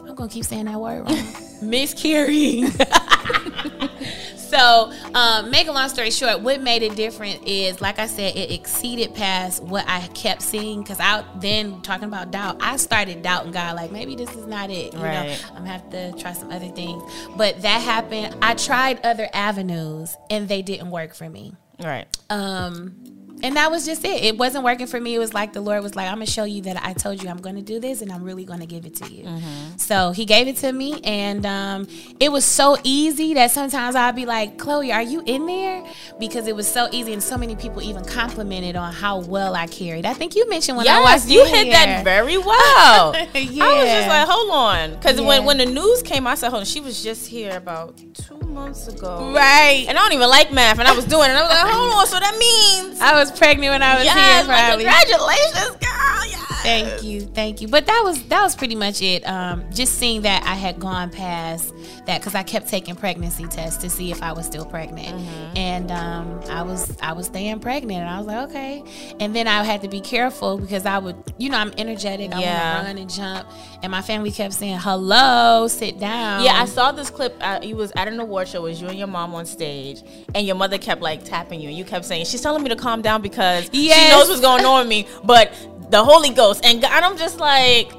I'm 0.06 0.14
gonna 0.14 0.30
keep 0.30 0.44
saying 0.44 0.66
that 0.66 0.80
word 0.80 1.04
wrong. 1.08 1.34
miscarrying. 1.62 2.70
so 4.58 4.92
um, 5.14 5.50
make 5.50 5.68
a 5.68 5.72
long 5.72 5.88
story 5.88 6.10
short, 6.10 6.40
what 6.40 6.60
made 6.60 6.82
it 6.82 6.96
different 6.96 7.46
is, 7.46 7.80
like 7.80 7.98
I 7.98 8.06
said, 8.06 8.36
it 8.36 8.50
exceeded 8.50 9.14
past 9.14 9.62
what 9.62 9.84
I 9.88 10.06
kept 10.08 10.42
seeing. 10.42 10.82
Because 10.82 11.00
I 11.00 11.24
then 11.36 11.80
talking 11.82 12.08
about 12.08 12.30
doubt, 12.30 12.58
I 12.60 12.76
started 12.76 13.22
doubting 13.22 13.52
God, 13.52 13.76
like 13.76 13.90
maybe 13.92 14.16
this 14.16 14.30
is 14.34 14.46
not 14.46 14.70
it. 14.70 14.92
You 14.94 15.00
Right. 15.00 15.28
know, 15.28 15.34
I'm 15.50 15.64
gonna 15.64 15.68
have 15.70 15.90
to 15.90 16.12
try 16.12 16.32
some 16.32 16.50
other 16.50 16.68
things. 16.68 17.02
But 17.36 17.62
that 17.62 17.80
happened. 17.80 18.36
I 18.42 18.54
tried 18.54 19.04
other 19.04 19.28
avenues, 19.32 20.16
and 20.30 20.48
they 20.48 20.62
didn't 20.62 20.90
work 20.90 21.14
for 21.14 21.28
me. 21.28 21.54
Right. 21.82 22.06
Um, 22.30 23.17
and 23.42 23.56
that 23.56 23.70
was 23.70 23.84
just 23.86 24.04
it. 24.04 24.22
It 24.24 24.38
wasn't 24.38 24.64
working 24.64 24.86
for 24.86 25.00
me. 25.00 25.14
It 25.14 25.18
was 25.18 25.34
like 25.34 25.52
the 25.52 25.60
Lord 25.60 25.82
was 25.82 25.94
like, 25.94 26.06
I'm 26.08 26.14
gonna 26.14 26.26
show 26.26 26.44
you 26.44 26.62
that 26.62 26.82
I 26.84 26.92
told 26.92 27.22
you 27.22 27.28
I'm 27.28 27.38
gonna 27.40 27.62
do 27.62 27.80
this, 27.80 28.02
and 28.02 28.10
I'm 28.12 28.22
really 28.22 28.44
gonna 28.44 28.66
give 28.66 28.84
it 28.86 28.94
to 28.96 29.12
you. 29.12 29.24
Mm-hmm. 29.24 29.76
So 29.76 30.12
He 30.12 30.24
gave 30.24 30.48
it 30.48 30.56
to 30.58 30.72
me, 30.72 31.00
and 31.04 31.44
um, 31.46 31.88
it 32.20 32.30
was 32.32 32.44
so 32.44 32.76
easy 32.84 33.34
that 33.34 33.50
sometimes 33.50 33.94
I'd 33.94 34.16
be 34.16 34.26
like, 34.26 34.58
Chloe, 34.58 34.92
are 34.92 35.02
you 35.02 35.22
in 35.26 35.46
there? 35.46 35.84
Because 36.18 36.46
it 36.46 36.56
was 36.56 36.66
so 36.66 36.88
easy, 36.92 37.12
and 37.12 37.22
so 37.22 37.36
many 37.36 37.56
people 37.56 37.82
even 37.82 38.04
complimented 38.04 38.76
on 38.76 38.92
how 38.92 39.20
well 39.20 39.54
I 39.54 39.66
carried. 39.66 40.06
I 40.06 40.14
think 40.14 40.34
you 40.36 40.48
mentioned 40.48 40.76
when 40.76 40.86
I 40.88 40.90
Yes, 41.00 41.22
watched 41.24 41.32
you 41.32 41.44
hit 41.44 41.70
that 41.72 42.04
very 42.04 42.38
well. 42.50 43.14
I 43.14 43.26
was 43.34 43.44
just 43.44 44.08
like, 44.08 44.28
hold 44.28 44.50
on, 44.50 44.94
because 44.94 45.20
when 45.20 45.44
when 45.44 45.58
the 45.58 45.66
news 45.66 46.02
came, 46.02 46.26
I 46.26 46.34
said, 46.34 46.50
hold 46.50 46.60
on, 46.60 46.66
she 46.66 46.80
was 46.80 47.02
just 47.02 47.26
here 47.28 47.56
about 47.56 47.96
two 48.14 48.37
months 48.58 48.88
ago, 48.88 49.32
right. 49.34 49.84
And 49.88 49.96
I 49.96 50.02
don't 50.02 50.12
even 50.12 50.28
like 50.28 50.52
math, 50.52 50.78
and 50.78 50.88
I 50.88 50.94
was 50.94 51.04
doing 51.04 51.30
it. 51.30 51.34
I 51.34 51.42
was 51.42 51.50
like, 51.50 51.72
hold 51.74 51.92
on, 51.94 52.06
so 52.06 52.18
that 52.18 52.36
means 52.38 53.00
I 53.00 53.14
was 53.14 53.30
pregnant 53.32 53.72
when 53.72 53.82
I 53.82 53.96
was 53.96 54.04
yes, 54.04 54.46
here, 54.46 54.54
probably. 54.54 54.84
congratulations, 54.84 55.76
girl. 55.76 56.26
Yes. 56.28 56.44
Thank 56.62 57.02
you, 57.04 57.20
thank 57.20 57.60
you. 57.62 57.68
But 57.68 57.86
that 57.86 58.02
was 58.04 58.22
that 58.24 58.42
was 58.42 58.54
pretty 58.56 58.74
much 58.74 59.00
it. 59.00 59.26
Um, 59.26 59.64
just 59.72 59.94
seeing 59.94 60.22
that 60.22 60.42
I 60.42 60.54
had 60.54 60.78
gone 60.80 61.08
past 61.08 61.72
that 62.06 62.18
because 62.20 62.34
I 62.34 62.42
kept 62.42 62.68
taking 62.68 62.94
pregnancy 62.96 63.46
tests 63.46 63.80
to 63.82 63.88
see 63.88 64.10
if 64.10 64.20
I 64.22 64.32
was 64.32 64.44
still 64.44 64.66
pregnant, 64.66 65.16
Mm-hmm. 65.18 65.56
and 65.56 65.90
um, 65.92 66.40
I 66.50 66.62
was 66.62 66.94
I 67.00 67.12
was 67.12 67.26
staying 67.26 67.60
pregnant, 67.60 68.00
and 68.02 68.10
I 68.10 68.18
was 68.18 68.26
like, 68.26 68.50
okay. 68.50 68.82
And 69.20 69.34
then 69.34 69.46
I 69.46 69.62
had 69.62 69.82
to 69.82 69.88
be 69.88 70.00
careful 70.00 70.58
because 70.58 70.84
I 70.84 70.98
would, 70.98 71.16
you 71.38 71.48
know, 71.48 71.58
I'm 71.58 71.72
energetic. 71.78 72.34
I 72.34 72.40
Yeah. 72.40 72.74
want 72.74 72.82
to 72.82 72.88
run 72.90 72.98
and 72.98 73.10
jump, 73.10 73.48
and 73.84 73.92
my 73.92 74.02
family 74.02 74.32
kept 74.32 74.52
saying, 74.52 74.78
"Hello, 74.78 75.68
sit 75.68 75.98
down." 76.00 76.42
Yeah, 76.42 76.60
I 76.60 76.64
saw 76.66 76.90
this 76.92 77.08
clip. 77.08 77.36
Uh, 77.40 77.60
you 77.62 77.76
was 77.76 77.92
at 77.94 78.08
an 78.08 78.18
award 78.18 78.47
show. 78.48 78.62
Was 78.62 78.80
you 78.80 78.88
and 78.88 78.98
your 78.98 79.06
mom 79.06 79.34
on 79.34 79.46
stage, 79.46 80.02
and 80.34 80.46
your 80.46 80.56
mother 80.56 80.78
kept 80.78 81.02
like 81.02 81.24
tapping 81.24 81.60
you, 81.60 81.68
and 81.68 81.76
you 81.76 81.84
kept 81.84 82.04
saying, 82.04 82.26
"She's 82.26 82.40
telling 82.40 82.62
me 82.62 82.68
to 82.70 82.76
calm 82.76 83.02
down 83.02 83.22
because 83.22 83.68
she 83.72 83.88
knows 84.08 84.28
what's 84.28 84.40
going 84.40 84.64
on 84.64 84.80
with 84.80 84.88
me." 84.88 85.06
But 85.24 85.52
the 85.90 86.02
Holy 86.04 86.30
Ghost 86.30 86.64
and 86.64 86.80
God, 86.82 87.02
I'm 87.02 87.16
just 87.16 87.38
like, 87.38 87.90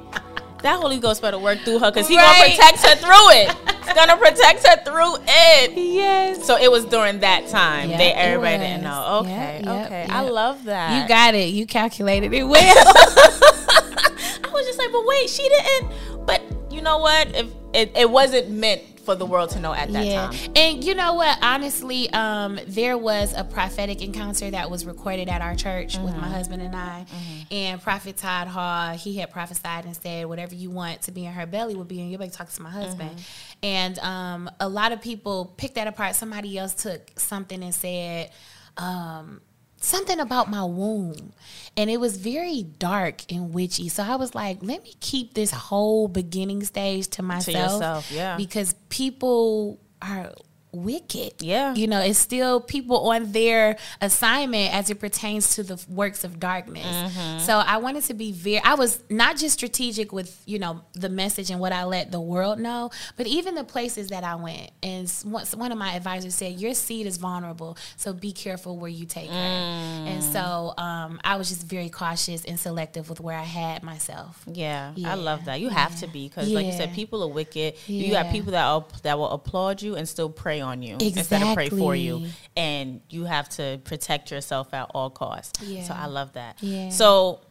that 0.62 0.80
Holy 0.80 1.00
Ghost 1.00 1.22
better 1.22 1.40
work 1.40 1.60
through 1.60 1.80
her 1.80 1.92
because 1.92 2.08
He 2.08 2.16
gonna 2.16 2.44
protect 2.44 2.80
her 2.80 2.96
through 2.96 3.30
it. 3.32 3.56
He's 3.86 3.94
gonna 3.96 4.18
protect 4.18 4.68
her 4.68 4.84
through 4.84 5.16
it. 5.28 5.72
Yes. 5.76 6.46
So 6.46 6.58
it 6.58 6.70
was 6.70 6.86
during 6.86 7.20
that 7.20 7.48
time. 7.48 7.90
Yeah, 7.90 7.98
they 7.98 8.12
everybody 8.14 8.58
didn't 8.58 8.84
know. 8.84 9.20
Okay, 9.22 9.62
yeah, 9.64 9.86
okay, 9.86 10.06
yeah. 10.08 10.18
I 10.18 10.22
love 10.22 10.66
that. 10.66 11.02
You 11.02 11.08
got 11.08 11.34
it. 11.36 11.50
You 11.54 11.66
calculated 11.66 12.34
it 12.34 12.44
well. 12.44 12.62
I 12.88 14.50
was 14.52 14.66
just 14.66 14.80
like, 14.80 14.92
but 14.92 15.06
wait, 15.06 15.30
she 15.30 15.48
didn't. 15.48 16.26
But 16.26 16.42
you 16.72 16.82
know 16.82 17.00
what? 17.00 17.36
If 17.36 17.48
it, 17.74 17.92
it 17.96 18.10
wasn't 18.10 18.50
meant 18.50 18.82
for 19.10 19.16
the 19.16 19.26
world 19.26 19.50
to 19.50 19.60
know 19.60 19.74
at 19.74 19.92
that 19.92 20.06
yeah. 20.06 20.28
time. 20.28 20.52
And 20.56 20.84
you 20.84 20.94
know 20.94 21.16
what? 21.16 21.40
Honestly, 21.42 22.12
um, 22.14 22.60
there 22.68 22.96
was 22.96 23.34
a 23.36 23.44
prophetic 23.44 24.04
encounter 24.04 24.52
that 24.52 24.70
was 24.70 24.86
recorded 24.86 25.30
at 25.30 25.42
our 25.42 25.56
church 25.56 25.98
with 25.98 26.10
Mm-hmm. 26.10 26.22
my 26.22 26.28
husband 26.28 26.62
and 26.62 26.76
I. 26.76 27.06
And 27.50 27.82
Prophet 27.82 28.18
Todd 28.18 28.48
Hall, 28.48 28.96
he 28.96 29.18
had 29.18 29.32
prophesied 29.32 29.86
and 29.86 29.96
said, 29.96 30.28
whatever 30.28 30.54
you 30.54 30.70
want 30.70 31.04
to 31.04 31.12
be 31.12 31.26
in 31.26 31.32
her 31.32 31.48
belly 31.48 31.76
will 31.76 31.86
be 31.86 32.00
in 32.00 32.10
your 32.10 32.20
belly. 32.20 32.30
Talk 32.30 32.50
to 32.50 32.62
my 32.62 32.70
husband. 32.70 33.12
Mm-hmm. 33.12 33.58
And 33.64 34.00
um, 34.00 34.52
a 34.60 34.70
lot 34.70 34.92
of 34.92 35.02
people 35.02 35.54
picked 35.58 35.76
that 35.76 35.88
apart. 35.88 36.16
Somebody 36.16 36.58
else 36.58 36.76
took 36.76 37.20
something 37.20 37.64
and 37.64 37.74
said, 37.74 38.32
um, 38.78 39.42
something 39.82 40.20
about 40.20 40.50
my 40.50 40.64
womb 40.64 41.32
and 41.78 41.90
it 41.90 41.98
was 41.98 42.18
very 42.18 42.64
dark 42.64 43.22
and 43.32 43.54
witchy 43.54 43.88
so 43.88 44.04
i 44.04 44.16
was 44.16 44.36
like 44.36 44.58
let 44.62 44.84
me 44.84 44.94
keep 45.00 45.34
this 45.34 45.52
whole 45.52 46.10
beginning 46.10 46.62
stage 46.64 47.08
to 47.08 47.24
myself 47.24 47.72
yourself, 47.74 48.12
yeah. 48.12 48.36
because 48.36 48.76
people 49.00 49.80
are 50.02 50.34
wicked 50.72 51.34
Yeah. 51.42 51.74
you 51.74 51.88
know 51.88 52.00
it's 52.00 52.20
still 52.20 52.62
people 52.62 53.10
on 53.10 53.32
their 53.32 53.78
assignment 54.02 54.74
as 54.74 54.90
it 54.90 55.00
pertains 55.00 55.56
to 55.56 55.64
the 55.64 55.84
works 55.90 56.24
of 56.24 56.40
darkness 56.40 56.86
Mm-hmm. 56.86 57.40
so 57.40 57.58
i 57.58 57.78
wanted 57.78 58.04
to 58.06 58.14
be 58.14 58.32
very 58.32 58.60
i 58.64 58.74
was 58.76 59.04
not 59.10 59.38
just 59.38 59.56
strategic 59.56 60.12
with 60.14 60.42
you 60.46 60.60
know 60.60 60.82
the 60.94 61.10
message 61.10 61.50
and 61.50 61.60
what 61.60 61.72
i 61.72 61.84
let 61.86 62.12
the 62.12 62.20
world 62.22 62.60
know 62.60 62.92
but 63.18 63.26
even 63.28 63.56
the 63.56 63.64
places 63.64 64.10
that 64.10 64.24
i 64.24 64.36
went 64.36 64.70
and 64.84 65.12
once 65.26 65.56
one 65.56 65.72
of 65.72 65.78
my 65.78 65.94
advisors 65.94 66.36
said 66.36 66.54
your 66.60 66.74
seed 66.74 67.06
is 67.08 67.18
vulnerable 67.18 67.78
so 67.98 68.14
be 68.14 68.32
careful 68.32 68.78
where 68.78 68.90
you 68.92 69.06
take 69.06 69.30
her 69.30 69.34
and 69.36 70.22
Mm. 70.22 70.34
so 70.34 70.74
um, 70.78 71.20
i 71.24 71.36
was 71.36 71.50
just 71.50 71.66
very 71.66 71.90
cautious 71.90 72.44
and 72.46 72.60
selective 72.60 73.10
with 73.10 73.20
where 73.20 73.38
i 73.38 73.44
had 73.44 73.82
myself 73.84 74.44
Yeah, 74.46 74.94
Yeah, 74.96 75.12
I 75.12 75.16
love 75.16 75.46
that. 75.46 75.60
You 75.62 75.70
have 75.70 75.96
to 76.02 76.08
be 76.08 76.28
because, 76.28 76.50
like 76.50 76.66
you 76.66 76.72
said, 76.74 76.94
people 76.94 77.24
are 77.24 77.28
wicked. 77.28 77.76
You 77.88 78.12
got 78.12 78.32
people 78.32 78.52
that 78.52 79.02
that 79.04 79.18
will 79.18 79.30
applaud 79.30 79.82
you 79.82 79.96
and 79.96 80.08
still 80.08 80.30
pray 80.30 80.59
on 80.62 80.82
you 80.82 80.98
instead 81.00 81.42
of 81.42 81.54
pray 81.54 81.70
for 81.70 81.96
you, 81.96 82.26
and 82.56 83.02
you 83.10 83.26
have 83.26 83.50
to 83.50 83.80
protect 83.84 84.32
yourself 84.32 84.74
at 84.74 84.90
all 84.94 85.10
costs. 85.10 85.60
So 85.86 85.94
I 85.94 86.06
love 86.08 86.34
that. 86.34 86.58
Yeah. 86.62 86.90
So 86.90 87.42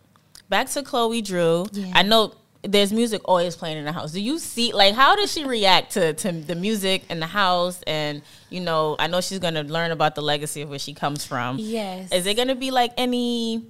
back 0.48 0.68
to 0.70 0.82
Chloe 0.82 1.22
Drew. 1.22 1.66
Yeah. 1.72 1.92
I 1.94 2.02
know 2.02 2.34
there's 2.62 2.92
music 2.92 3.20
always 3.24 3.54
playing 3.54 3.78
in 3.78 3.84
the 3.84 3.92
house. 3.92 4.12
Do 4.12 4.20
you 4.20 4.38
see 4.38 4.72
like 4.72 4.94
how 4.94 5.14
does 5.14 5.32
she 5.32 5.44
react 5.44 5.92
to 5.92 6.12
to 6.14 6.32
the 6.32 6.54
music 6.54 7.04
in 7.08 7.20
the 7.20 7.26
house? 7.26 7.82
And 7.86 8.22
you 8.50 8.60
know, 8.60 8.96
I 8.98 9.06
know 9.06 9.20
she's 9.20 9.38
gonna 9.38 9.62
learn 9.62 9.90
about 9.90 10.14
the 10.14 10.22
legacy 10.22 10.62
of 10.62 10.68
where 10.68 10.78
she 10.78 10.94
comes 10.94 11.24
from. 11.24 11.58
Yes. 11.58 12.12
Is 12.12 12.26
it 12.26 12.36
gonna 12.36 12.56
be 12.56 12.70
like 12.70 12.92
any 12.96 13.64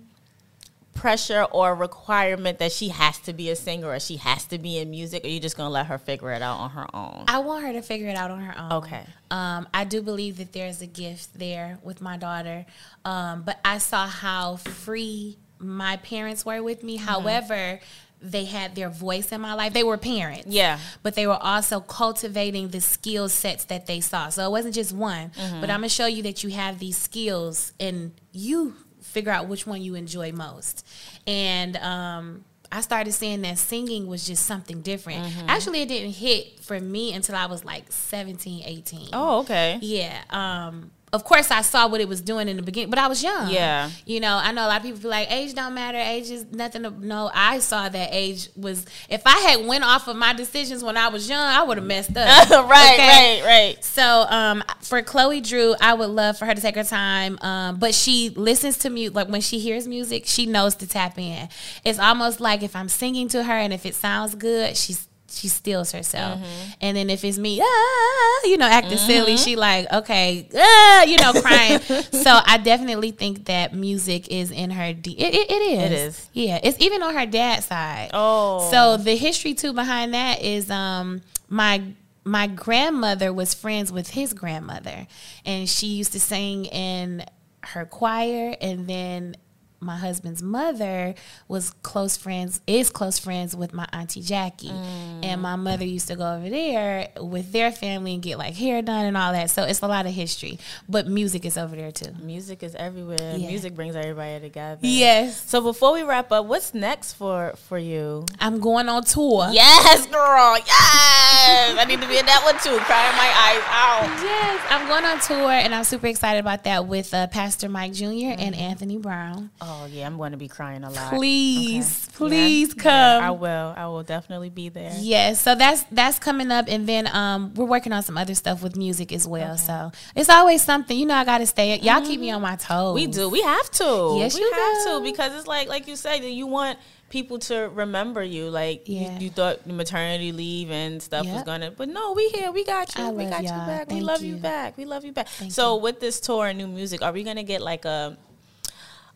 pressure 1.00 1.42
or 1.44 1.74
requirement 1.74 2.58
that 2.58 2.72
she 2.72 2.88
has 2.88 3.18
to 3.20 3.32
be 3.32 3.50
a 3.50 3.56
singer 3.56 3.88
or 3.88 4.00
she 4.00 4.16
has 4.16 4.44
to 4.46 4.58
be 4.58 4.78
in 4.78 4.90
music 4.90 5.24
or 5.24 5.28
you 5.28 5.40
just 5.40 5.56
gonna 5.56 5.70
let 5.70 5.86
her 5.86 5.98
figure 5.98 6.30
it 6.32 6.42
out 6.42 6.58
on 6.58 6.70
her 6.70 6.86
own 6.94 7.24
I 7.28 7.38
want 7.38 7.64
her 7.64 7.72
to 7.74 7.82
figure 7.82 8.08
it 8.08 8.16
out 8.16 8.30
on 8.30 8.40
her 8.40 8.58
own. 8.58 8.72
Okay. 8.84 9.04
Um, 9.30 9.68
I 9.72 9.84
do 9.84 10.02
believe 10.02 10.38
that 10.38 10.52
there's 10.52 10.80
a 10.82 10.86
gift 10.86 11.38
there 11.38 11.78
with 11.82 12.00
my 12.00 12.16
daughter, 12.16 12.66
um, 13.04 13.42
but 13.42 13.58
I 13.64 13.78
saw 13.78 14.06
how 14.06 14.56
free 14.56 15.38
my 15.58 15.96
parents 15.98 16.44
were 16.46 16.62
with 16.62 16.82
me. 16.82 16.96
Mm-hmm. 16.98 17.06
However, 17.06 17.80
they 18.20 18.46
had 18.46 18.74
their 18.74 18.88
voice 18.88 19.30
in 19.30 19.40
my 19.40 19.54
life. 19.54 19.72
They 19.72 19.84
were 19.84 19.96
parents. 19.98 20.46
Yeah. 20.48 20.78
But 21.04 21.14
they 21.14 21.26
were 21.26 21.40
also 21.40 21.78
cultivating 21.78 22.68
the 22.68 22.80
skill 22.80 23.28
sets 23.28 23.64
that 23.66 23.86
they 23.86 24.00
saw. 24.00 24.28
So 24.30 24.44
it 24.44 24.50
wasn't 24.50 24.74
just 24.74 24.92
one, 24.92 25.30
Mm-hmm. 25.30 25.60
but 25.60 25.70
I'm 25.70 25.80
going 25.80 25.88
to 25.88 25.94
show 25.94 26.06
you 26.06 26.22
that 26.24 26.42
you 26.42 26.50
have 26.50 26.78
these 26.80 26.96
skills 26.96 27.72
and 27.78 28.12
you 28.32 28.74
figure 29.08 29.32
out 29.32 29.48
which 29.48 29.66
one 29.66 29.82
you 29.82 29.94
enjoy 29.94 30.32
most. 30.32 30.86
And, 31.26 31.76
um, 31.78 32.44
I 32.70 32.82
started 32.82 33.12
seeing 33.12 33.40
that 33.42 33.56
singing 33.58 34.06
was 34.06 34.26
just 34.26 34.44
something 34.44 34.82
different. 34.82 35.24
Mm-hmm. 35.24 35.48
Actually, 35.48 35.82
it 35.82 35.88
didn't 35.88 36.12
hit 36.12 36.60
for 36.60 36.78
me 36.78 37.14
until 37.14 37.34
I 37.34 37.46
was 37.46 37.64
like 37.64 37.90
17, 37.90 38.62
18. 38.64 39.08
oh 39.14 39.40
okay 39.40 39.78
Yeah. 39.80 40.22
Um, 40.28 40.90
of 41.12 41.24
course, 41.24 41.50
I 41.50 41.62
saw 41.62 41.88
what 41.88 42.00
it 42.00 42.08
was 42.08 42.20
doing 42.20 42.48
in 42.48 42.56
the 42.56 42.62
beginning, 42.62 42.90
but 42.90 42.98
I 42.98 43.06
was 43.06 43.22
young. 43.22 43.50
Yeah. 43.50 43.90
You 44.04 44.20
know, 44.20 44.36
I 44.36 44.52
know 44.52 44.66
a 44.66 44.68
lot 44.68 44.76
of 44.78 44.82
people 44.82 45.00
feel 45.00 45.10
like 45.10 45.30
age 45.30 45.54
don't 45.54 45.74
matter. 45.74 45.98
Age 45.98 46.30
is 46.30 46.44
nothing 46.52 46.82
to 46.82 46.90
know. 46.90 47.30
I 47.32 47.60
saw 47.60 47.88
that 47.88 48.08
age 48.12 48.48
was. 48.56 48.84
If 49.08 49.22
I 49.26 49.38
had 49.38 49.66
went 49.66 49.84
off 49.84 50.08
of 50.08 50.16
my 50.16 50.32
decisions 50.34 50.82
when 50.84 50.96
I 50.96 51.08
was 51.08 51.28
young, 51.28 51.40
I 51.40 51.62
would 51.62 51.78
have 51.78 51.86
messed 51.86 52.16
up. 52.16 52.50
right 52.68 52.94
Okay? 52.94 53.42
right 53.42 53.46
right 53.46 53.84
So 53.84 54.26
um, 54.28 54.62
for 54.82 55.02
Chloe 55.02 55.40
Drew, 55.40 55.74
I 55.80 55.94
would 55.94 56.10
love 56.10 56.38
for 56.38 56.46
her 56.46 56.54
to 56.54 56.60
take 56.60 56.74
her 56.74 56.84
time. 56.84 57.38
Um, 57.40 57.78
but 57.78 57.94
she 57.94 58.30
listens 58.30 58.78
to 58.78 58.90
music. 58.90 59.14
Like 59.14 59.28
when 59.28 59.40
she 59.40 59.58
hears 59.58 59.88
music, 59.88 60.24
she 60.26 60.46
knows 60.46 60.74
to 60.76 60.86
tap 60.86 61.18
in. 61.18 61.48
It's 61.84 61.98
almost 61.98 62.40
like 62.40 62.62
if 62.62 62.76
I'm 62.76 62.88
singing 62.88 63.28
to 63.28 63.44
her 63.44 63.52
and 63.52 63.72
if 63.72 63.86
it 63.86 63.94
sounds 63.94 64.34
good, 64.34 64.76
she's 64.76 65.07
she 65.30 65.48
steals 65.48 65.92
herself. 65.92 66.40
And 66.80 66.96
then 66.96 67.10
if 67.10 67.24
it's 67.24 67.38
me, 67.38 67.60
ah, 67.62 68.40
you 68.44 68.56
know, 68.56 68.66
acting 68.66 68.98
silly, 68.98 69.36
she 69.36 69.56
like, 69.56 69.90
okay, 69.92 70.48
ah, 70.54 71.02
you 71.04 71.16
know, 71.18 71.32
crying. 71.40 71.80
so 72.12 72.40
I 72.44 72.58
definitely 72.58 73.10
think 73.10 73.46
that 73.46 73.74
music 73.74 74.28
is 74.28 74.50
in 74.50 74.70
her. 74.70 74.92
D- 74.92 75.12
it, 75.12 75.34
it, 75.34 75.50
it 75.50 75.62
is. 75.62 75.82
It 75.82 75.92
is. 75.92 76.28
Yeah, 76.32 76.60
it's 76.62 76.80
even 76.80 77.02
on 77.02 77.14
her 77.14 77.26
dad's 77.26 77.66
side. 77.66 78.10
Oh. 78.12 78.70
So 78.70 78.96
the 78.96 79.16
history 79.16 79.54
too 79.54 79.72
behind 79.72 80.14
that 80.14 80.42
is 80.42 80.70
um 80.70 81.22
my 81.48 81.82
my 82.24 82.46
grandmother 82.46 83.32
was 83.32 83.54
friends 83.54 83.90
with 83.90 84.10
his 84.10 84.34
grandmother 84.34 85.06
and 85.46 85.68
she 85.68 85.86
used 85.86 86.12
to 86.12 86.20
sing 86.20 86.66
in 86.66 87.24
her 87.62 87.86
choir 87.86 88.54
and 88.60 88.86
then 88.86 89.34
my 89.80 89.96
husband's 89.96 90.42
mother 90.42 91.14
was 91.46 91.70
close 91.82 92.16
friends 92.16 92.60
is 92.66 92.90
close 92.90 93.18
friends 93.18 93.54
with 93.54 93.72
my 93.72 93.86
auntie 93.92 94.20
Jackie 94.22 94.70
and 94.70 95.40
my 95.40 95.54
mother 95.56 95.84
used 95.84 96.08
to 96.08 96.16
go 96.16 96.34
over 96.34 96.48
there 96.50 97.08
with 97.20 97.52
their 97.52 97.70
family 97.70 98.14
and 98.14 98.22
get 98.22 98.38
like 98.38 98.54
hair 98.54 98.82
done 98.82 99.04
and 99.06 99.16
all 99.16 99.32
that 99.32 99.50
so 99.50 99.62
it's 99.62 99.80
a 99.82 99.86
lot 99.86 100.04
of 100.06 100.12
history 100.12 100.58
but 100.88 101.06
music 101.06 101.44
is 101.44 101.56
over 101.56 101.76
there 101.76 101.92
too 101.92 102.12
music 102.22 102.62
is 102.62 102.74
everywhere 102.74 103.34
Yeah. 103.36 103.48
music 103.48 103.74
brings 103.74 103.94
everybody 103.94 104.40
together 104.40 104.80
yes 104.82 105.48
so 105.48 105.60
before 105.60 105.92
we 105.92 106.02
wrap 106.02 106.32
up 106.32 106.46
what's 106.46 106.74
next 106.74 107.12
for 107.14 107.54
for 107.68 107.78
you 107.78 108.24
I'm 108.40 108.58
going 108.60 108.88
on 108.88 109.04
tour 109.04 109.48
yes 109.52 110.06
girl 110.06 110.56
yes 110.56 111.78
I 111.78 111.84
need 111.88 112.00
to 112.00 112.08
be 112.08 112.18
in 112.18 112.26
that 112.26 112.42
one 112.44 112.54
too. 112.62 112.76
Crying 112.84 113.16
my 113.16 113.28
eyes 113.28 113.62
out. 113.70 114.22
Yes, 114.22 114.66
I'm 114.70 114.86
going 114.88 115.04
on 115.04 115.20
tour, 115.20 115.50
and 115.50 115.74
I'm 115.74 115.84
super 115.84 116.06
excited 116.06 116.38
about 116.40 116.64
that 116.64 116.86
with 116.86 117.12
uh, 117.14 117.26
Pastor 117.28 117.68
Mike 117.68 117.92
Jr. 117.92 118.04
Mm-hmm. 118.04 118.40
and 118.40 118.54
Anthony 118.54 118.96
Brown. 118.98 119.50
Oh 119.60 119.67
yeah, 119.90 120.06
I'm 120.06 120.16
going 120.16 120.32
to 120.32 120.38
be 120.38 120.48
crying 120.48 120.84
a 120.84 120.90
lot. 120.90 121.12
Please, 121.12 122.08
okay. 122.08 122.16
please 122.16 122.74
yeah. 122.76 122.82
come. 122.82 123.22
Yeah, 123.22 123.28
I 123.28 123.30
will. 123.30 123.74
I 123.76 123.86
will 123.86 124.02
definitely 124.02 124.50
be 124.50 124.68
there. 124.68 124.92
Yes, 124.98 125.40
so 125.40 125.54
that's 125.54 125.84
that's 125.90 126.18
coming 126.18 126.50
up, 126.50 126.66
and 126.68 126.88
then 126.88 127.06
um, 127.14 127.52
we're 127.54 127.64
working 127.64 127.92
on 127.92 128.02
some 128.02 128.16
other 128.16 128.34
stuff 128.34 128.62
with 128.62 128.76
music 128.76 129.12
as 129.12 129.26
well. 129.26 129.54
Okay. 129.54 129.62
So 129.62 129.92
it's 130.14 130.28
always 130.28 130.62
something. 130.62 130.96
You 130.96 131.06
know, 131.06 131.14
I 131.14 131.24
got 131.24 131.38
to 131.38 131.46
stay. 131.46 131.78
Y'all 131.78 131.96
mm-hmm. 131.96 132.06
keep 132.06 132.20
me 132.20 132.30
on 132.30 132.42
my 132.42 132.56
toes. 132.56 132.94
We 132.94 133.06
do. 133.06 133.28
We 133.28 133.42
have 133.42 133.70
to. 133.72 134.16
Yes, 134.18 134.34
we 134.34 134.40
you 134.40 134.52
have 134.52 134.84
do. 134.84 134.98
to 134.98 135.04
because 135.04 135.34
it's 135.34 135.46
like 135.46 135.68
like 135.68 135.86
you 135.86 135.96
said, 135.96 136.24
you 136.24 136.46
want 136.46 136.78
people 137.10 137.38
to 137.38 137.70
remember 137.74 138.22
you. 138.22 138.50
Like 138.50 138.82
yeah. 138.86 139.18
you, 139.18 139.26
you, 139.26 139.30
thought 139.30 139.66
maternity 139.66 140.32
leave 140.32 140.70
and 140.70 141.02
stuff 141.02 141.24
yep. 141.24 141.34
was 141.34 141.42
gonna, 141.44 141.70
but 141.70 141.88
no, 141.88 142.12
we 142.12 142.28
here. 142.28 142.52
We 142.52 142.64
got 142.64 142.96
you. 142.96 143.04
I 143.04 143.10
we 143.10 143.24
got 143.24 143.42
y'all. 143.42 143.60
you 143.60 143.66
back. 143.66 143.88
Thank 143.88 144.00
we 144.00 144.00
love 144.00 144.22
you. 144.22 144.34
you. 144.34 144.40
back. 144.40 144.76
We 144.76 144.84
love 144.84 145.04
you 145.04 145.12
back. 145.12 145.28
Thank 145.28 145.52
so 145.52 145.76
you. 145.76 145.82
with 145.82 146.00
this 146.00 146.20
tour 146.20 146.46
and 146.46 146.58
new 146.58 146.68
music, 146.68 147.02
are 147.02 147.12
we 147.12 147.22
gonna 147.22 147.42
get 147.42 147.60
like 147.60 147.84
a 147.84 148.16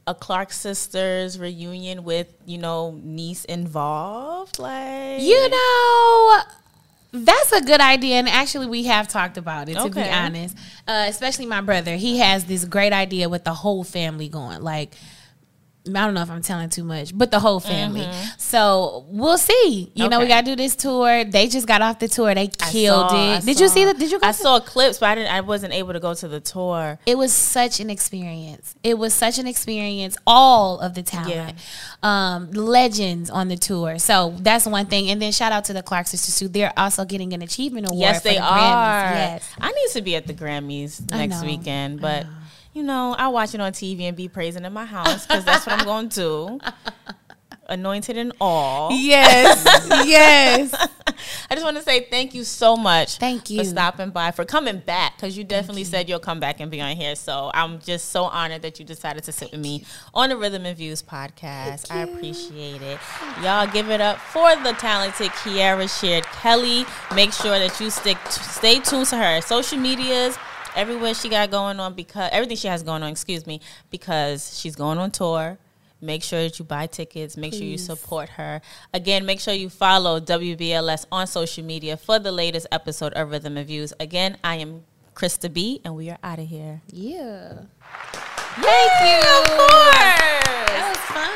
a 0.06 0.14
Clark 0.14 0.52
sisters 0.52 1.38
reunion 1.38 2.04
with 2.04 2.28
you 2.46 2.58
know 2.58 2.98
niece 3.02 3.44
involved? 3.44 4.58
Like 4.58 5.20
you 5.20 5.48
know. 5.48 6.40
That's 7.14 7.52
a 7.52 7.60
good 7.60 7.82
idea, 7.82 8.14
and 8.16 8.26
actually, 8.26 8.68
we 8.68 8.84
have 8.84 9.06
talked 9.06 9.36
about 9.36 9.68
it. 9.68 9.74
To 9.74 9.82
Okay. 9.82 10.04
be 10.04 10.08
honest, 10.08 10.56
uh, 10.88 11.04
especially 11.08 11.44
my 11.44 11.60
brother, 11.60 11.94
he 11.96 12.20
has 12.20 12.46
this 12.46 12.64
great 12.64 12.94
idea 12.94 13.28
with 13.28 13.44
the 13.44 13.52
whole 13.52 13.84
family 13.84 14.30
going. 14.30 14.62
Like, 14.62 14.94
I 15.84 15.90
don't 15.90 16.14
know 16.14 16.22
if 16.22 16.30
I'm 16.30 16.42
telling 16.42 16.68
too 16.70 16.84
much, 16.84 17.10
but 17.16 17.30
the 17.32 17.40
whole 17.40 17.58
family. 17.58 18.08
So 18.38 19.04
we'll 19.08 19.36
see. 19.38 19.90
You 19.94 20.08
know, 20.08 20.18
we 20.18 20.26
Mm-hmm. 20.26 20.28
Got 20.32 20.44
to 20.44 20.50
do 20.52 20.56
this 20.56 20.76
tour. 20.76 21.24
They 21.24 21.48
just 21.48 21.66
got 21.66 21.82
off 21.82 21.98
the 21.98 22.06
tour. 22.08 22.32
They 22.34 22.46
killed 22.46 23.10
saw- 23.10 23.16
I 23.32 23.36
it. 23.38 23.44
Did 23.44 23.58
you 23.60 23.66
see 23.68 23.80
saw- 23.82 23.86
that? 23.92 23.98
Did 23.98 24.12
you? 24.12 24.18
I 24.22 24.30
saw 24.30 24.60
clips, 24.60 24.98
but 24.98 25.06
I 25.10 25.14
didn't. 25.16 25.32
I 25.32 25.40
wasn't 25.40 25.72
able 25.74 25.92
to 25.92 25.98
go 26.00 26.14
to 26.14 26.28
the 26.28 26.38
tour. 26.40 26.98
It 27.04 27.18
was 27.18 27.32
such 27.32 27.80
an 27.80 27.90
experience. 27.90 28.76
It 28.84 28.96
was 28.96 29.12
such 29.12 29.38
an 29.38 29.46
experience. 29.48 30.16
All 30.26 30.78
of 30.78 30.94
the 30.94 31.02
talent, 31.02 31.56
um, 32.02 32.50
legends 32.52 33.28
on 33.30 33.48
the 33.48 33.56
tour. 33.56 33.98
So 33.98 34.34
that's 34.38 34.66
one 34.66 34.86
thing. 34.86 35.10
And 35.10 35.20
then 35.20 35.32
shout 35.32 35.50
out 35.50 35.64
to 35.66 35.72
the 35.72 35.82
Clark 35.82 36.06
sisters 36.06 36.38
too. 36.38 36.46
They're 36.48 36.72
also 36.76 37.04
getting 37.04 37.32
an 37.32 37.42
achievement 37.42 37.86
award. 37.90 38.00
Yes, 38.00 38.22
for 38.22 38.28
they 38.28 38.36
the 38.36 38.42
are. 38.42 39.02
Grammys. 39.02 39.14
Yes. 39.14 39.50
I 39.60 39.72
need 39.72 39.88
to 39.94 40.02
be 40.02 40.14
at 40.16 40.26
the 40.28 40.34
Grammys 40.34 41.10
next 41.10 41.42
weekend, 41.44 42.00
but 42.00 42.26
you 42.72 42.82
know, 42.82 43.14
I 43.18 43.28
watch 43.28 43.54
it 43.54 43.60
on 43.60 43.72
TV 43.72 44.02
and 44.02 44.16
be 44.16 44.28
praising 44.28 44.64
in 44.64 44.72
my 44.72 44.84
house 44.84 45.26
because 45.26 45.44
that's 45.44 45.66
what 45.66 45.78
I'm 45.78 45.84
going 45.84 46.08
to. 46.10 46.20
Do. 46.20 46.60
Anointed 47.68 48.18
and 48.18 48.32
all. 48.40 48.90
Yes. 48.92 49.64
yes. 50.06 50.74
I 51.50 51.54
just 51.54 51.64
want 51.64 51.76
to 51.76 51.82
say 51.82 52.06
thank 52.10 52.34
you 52.34 52.44
so 52.44 52.76
much. 52.76 53.16
Thank 53.16 53.50
you. 53.50 53.58
for 53.58 53.64
stopping 53.64 54.10
by, 54.10 54.30
for 54.30 54.44
coming 54.44 54.78
back 54.78 55.16
because 55.16 55.38
you 55.38 55.44
definitely 55.44 55.84
said 55.84 56.08
you'll 56.08 56.18
come 56.18 56.40
back 56.40 56.60
and 56.60 56.70
be 56.70 56.80
on 56.80 56.96
here. 56.96 57.14
So 57.14 57.50
I'm 57.54 57.78
just 57.80 58.10
so 58.10 58.24
honored 58.24 58.62
that 58.62 58.78
you 58.78 58.84
decided 58.84 59.24
to 59.24 59.32
sit 59.32 59.52
with 59.52 59.60
me 59.60 59.86
on 60.12 60.30
the 60.30 60.36
Rhythm 60.36 60.66
and 60.66 60.76
Views 60.76 61.02
podcast. 61.02 61.90
I 61.90 62.00
appreciate 62.00 62.82
it. 62.82 62.98
Y'all 63.42 63.66
give 63.66 63.90
it 63.90 64.00
up 64.00 64.18
for 64.18 64.54
the 64.56 64.72
talented 64.72 65.30
Kiara 65.30 65.88
Shared 66.00 66.24
Kelly. 66.24 66.84
Make 67.14 67.32
sure 67.32 67.58
that 67.58 67.80
you 67.80 67.90
stick, 67.90 68.18
stay 68.28 68.80
tuned 68.80 69.06
to 69.06 69.16
her 69.16 69.40
social 69.40 69.78
medias. 69.78 70.36
Everywhere 70.74 71.12
she 71.14 71.28
got 71.28 71.50
going 71.50 71.78
on 71.80 71.92
because 71.94 72.30
everything 72.32 72.56
she 72.56 72.68
has 72.68 72.82
going 72.82 73.02
on, 73.02 73.10
excuse 73.10 73.46
me, 73.46 73.60
because 73.90 74.58
she's 74.58 74.74
going 74.74 74.96
on 74.98 75.10
tour. 75.10 75.58
Make 76.00 76.22
sure 76.22 76.42
that 76.42 76.58
you 76.58 76.64
buy 76.64 76.86
tickets. 76.88 77.36
Make 77.36 77.52
sure 77.54 77.62
you 77.62 77.78
support 77.78 78.30
her. 78.30 78.60
Again, 78.92 79.24
make 79.24 79.38
sure 79.38 79.54
you 79.54 79.68
follow 79.68 80.18
WBLS 80.18 81.06
on 81.12 81.28
social 81.28 81.64
media 81.64 81.96
for 81.96 82.18
the 82.18 82.32
latest 82.32 82.66
episode 82.72 83.12
of 83.12 83.30
Rhythm 83.30 83.56
and 83.56 83.66
Views. 83.66 83.92
Again, 84.00 84.36
I 84.42 84.56
am 84.56 84.82
Krista 85.14 85.52
B, 85.52 85.80
and 85.84 85.94
we 85.94 86.10
are 86.10 86.18
out 86.24 86.40
of 86.40 86.48
here. 86.48 86.80
Yeah. 86.90 87.60
Thank 88.56 88.92
you. 89.04 89.20
Of 89.28 89.44
course. 89.58 90.16
That 90.72 90.84
was 90.88 90.98
fun. 91.12 91.28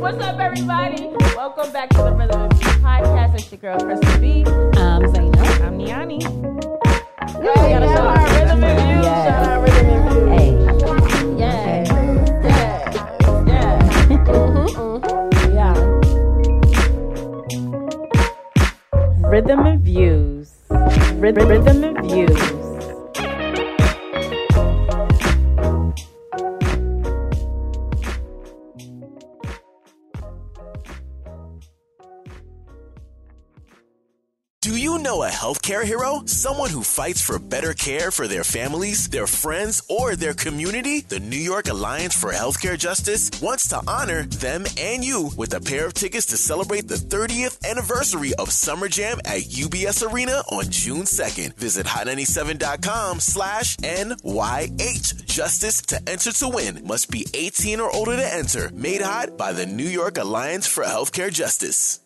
What's 0.00 0.24
up, 0.24 0.38
everybody? 0.38 1.15
Welcome 1.36 1.70
back 1.70 1.90
to 1.90 1.98
the 1.98 2.12
Rhythm 2.14 2.40
and 2.40 2.52
Views 2.54 2.76
podcast. 2.76 3.34
It's 3.34 3.52
your 3.52 3.58
girl, 3.58 3.78
Krista 3.78 4.18
B. 4.18 4.42
Um, 4.80 5.06
Zainab. 5.14 5.46
I'm 5.60 5.76
Niani. 5.78 6.24
we 7.36 7.44
gotta 7.44 7.88
show 7.92 8.06
our 8.08 8.24
Rhythm 8.24 8.64
and 8.64 8.80
Views. 8.80 9.04
Yes. 9.04 9.28
Shout 9.28 9.44
out 9.44 9.60
Rhythm 9.62 9.86
and 9.92 10.02
Views. 10.08 10.28
Hey. 10.32 10.50
Yeah. 11.36 11.84
Yeah. 12.42 12.72
Yeah. 13.52 13.76
Yeah. 19.20 19.28
Rhythm 19.28 19.60
and 19.66 19.80
views. 19.82 20.54
Rhythm, 21.16 21.48
rhythm 21.48 21.75
hero? 35.86 36.22
Someone 36.26 36.70
who 36.70 36.82
fights 36.82 37.22
for 37.22 37.38
better 37.38 37.72
care 37.72 38.10
for 38.10 38.26
their 38.26 38.44
families, 38.44 39.08
their 39.08 39.26
friends, 39.26 39.82
or 39.88 40.16
their 40.16 40.34
community? 40.34 41.00
The 41.00 41.20
New 41.20 41.38
York 41.38 41.68
Alliance 41.68 42.14
for 42.14 42.32
Healthcare 42.32 42.76
Justice 42.76 43.30
wants 43.40 43.68
to 43.68 43.80
honor 43.86 44.24
them 44.24 44.66
and 44.78 45.04
you 45.04 45.30
with 45.36 45.54
a 45.54 45.60
pair 45.60 45.86
of 45.86 45.94
tickets 45.94 46.26
to 46.26 46.36
celebrate 46.36 46.88
the 46.88 46.96
30th 46.96 47.64
anniversary 47.64 48.34
of 48.34 48.50
Summer 48.50 48.88
Jam 48.88 49.18
at 49.24 49.42
UBS 49.42 50.10
Arena 50.10 50.42
on 50.50 50.64
June 50.70 51.02
2nd. 51.02 51.54
Visit 51.54 51.86
hot97.com 51.86 53.20
slash 53.20 53.76
NYH 53.78 55.24
Justice 55.26 55.82
to 55.82 56.00
enter 56.08 56.32
to 56.32 56.48
win. 56.48 56.86
Must 56.86 57.10
be 57.10 57.26
18 57.32 57.80
or 57.80 57.94
older 57.94 58.16
to 58.16 58.34
enter. 58.34 58.70
Made 58.74 59.02
hot 59.02 59.38
by 59.38 59.52
the 59.52 59.66
New 59.66 59.88
York 59.88 60.18
Alliance 60.18 60.66
for 60.66 60.84
Healthcare 60.84 61.32
Justice. 61.32 62.00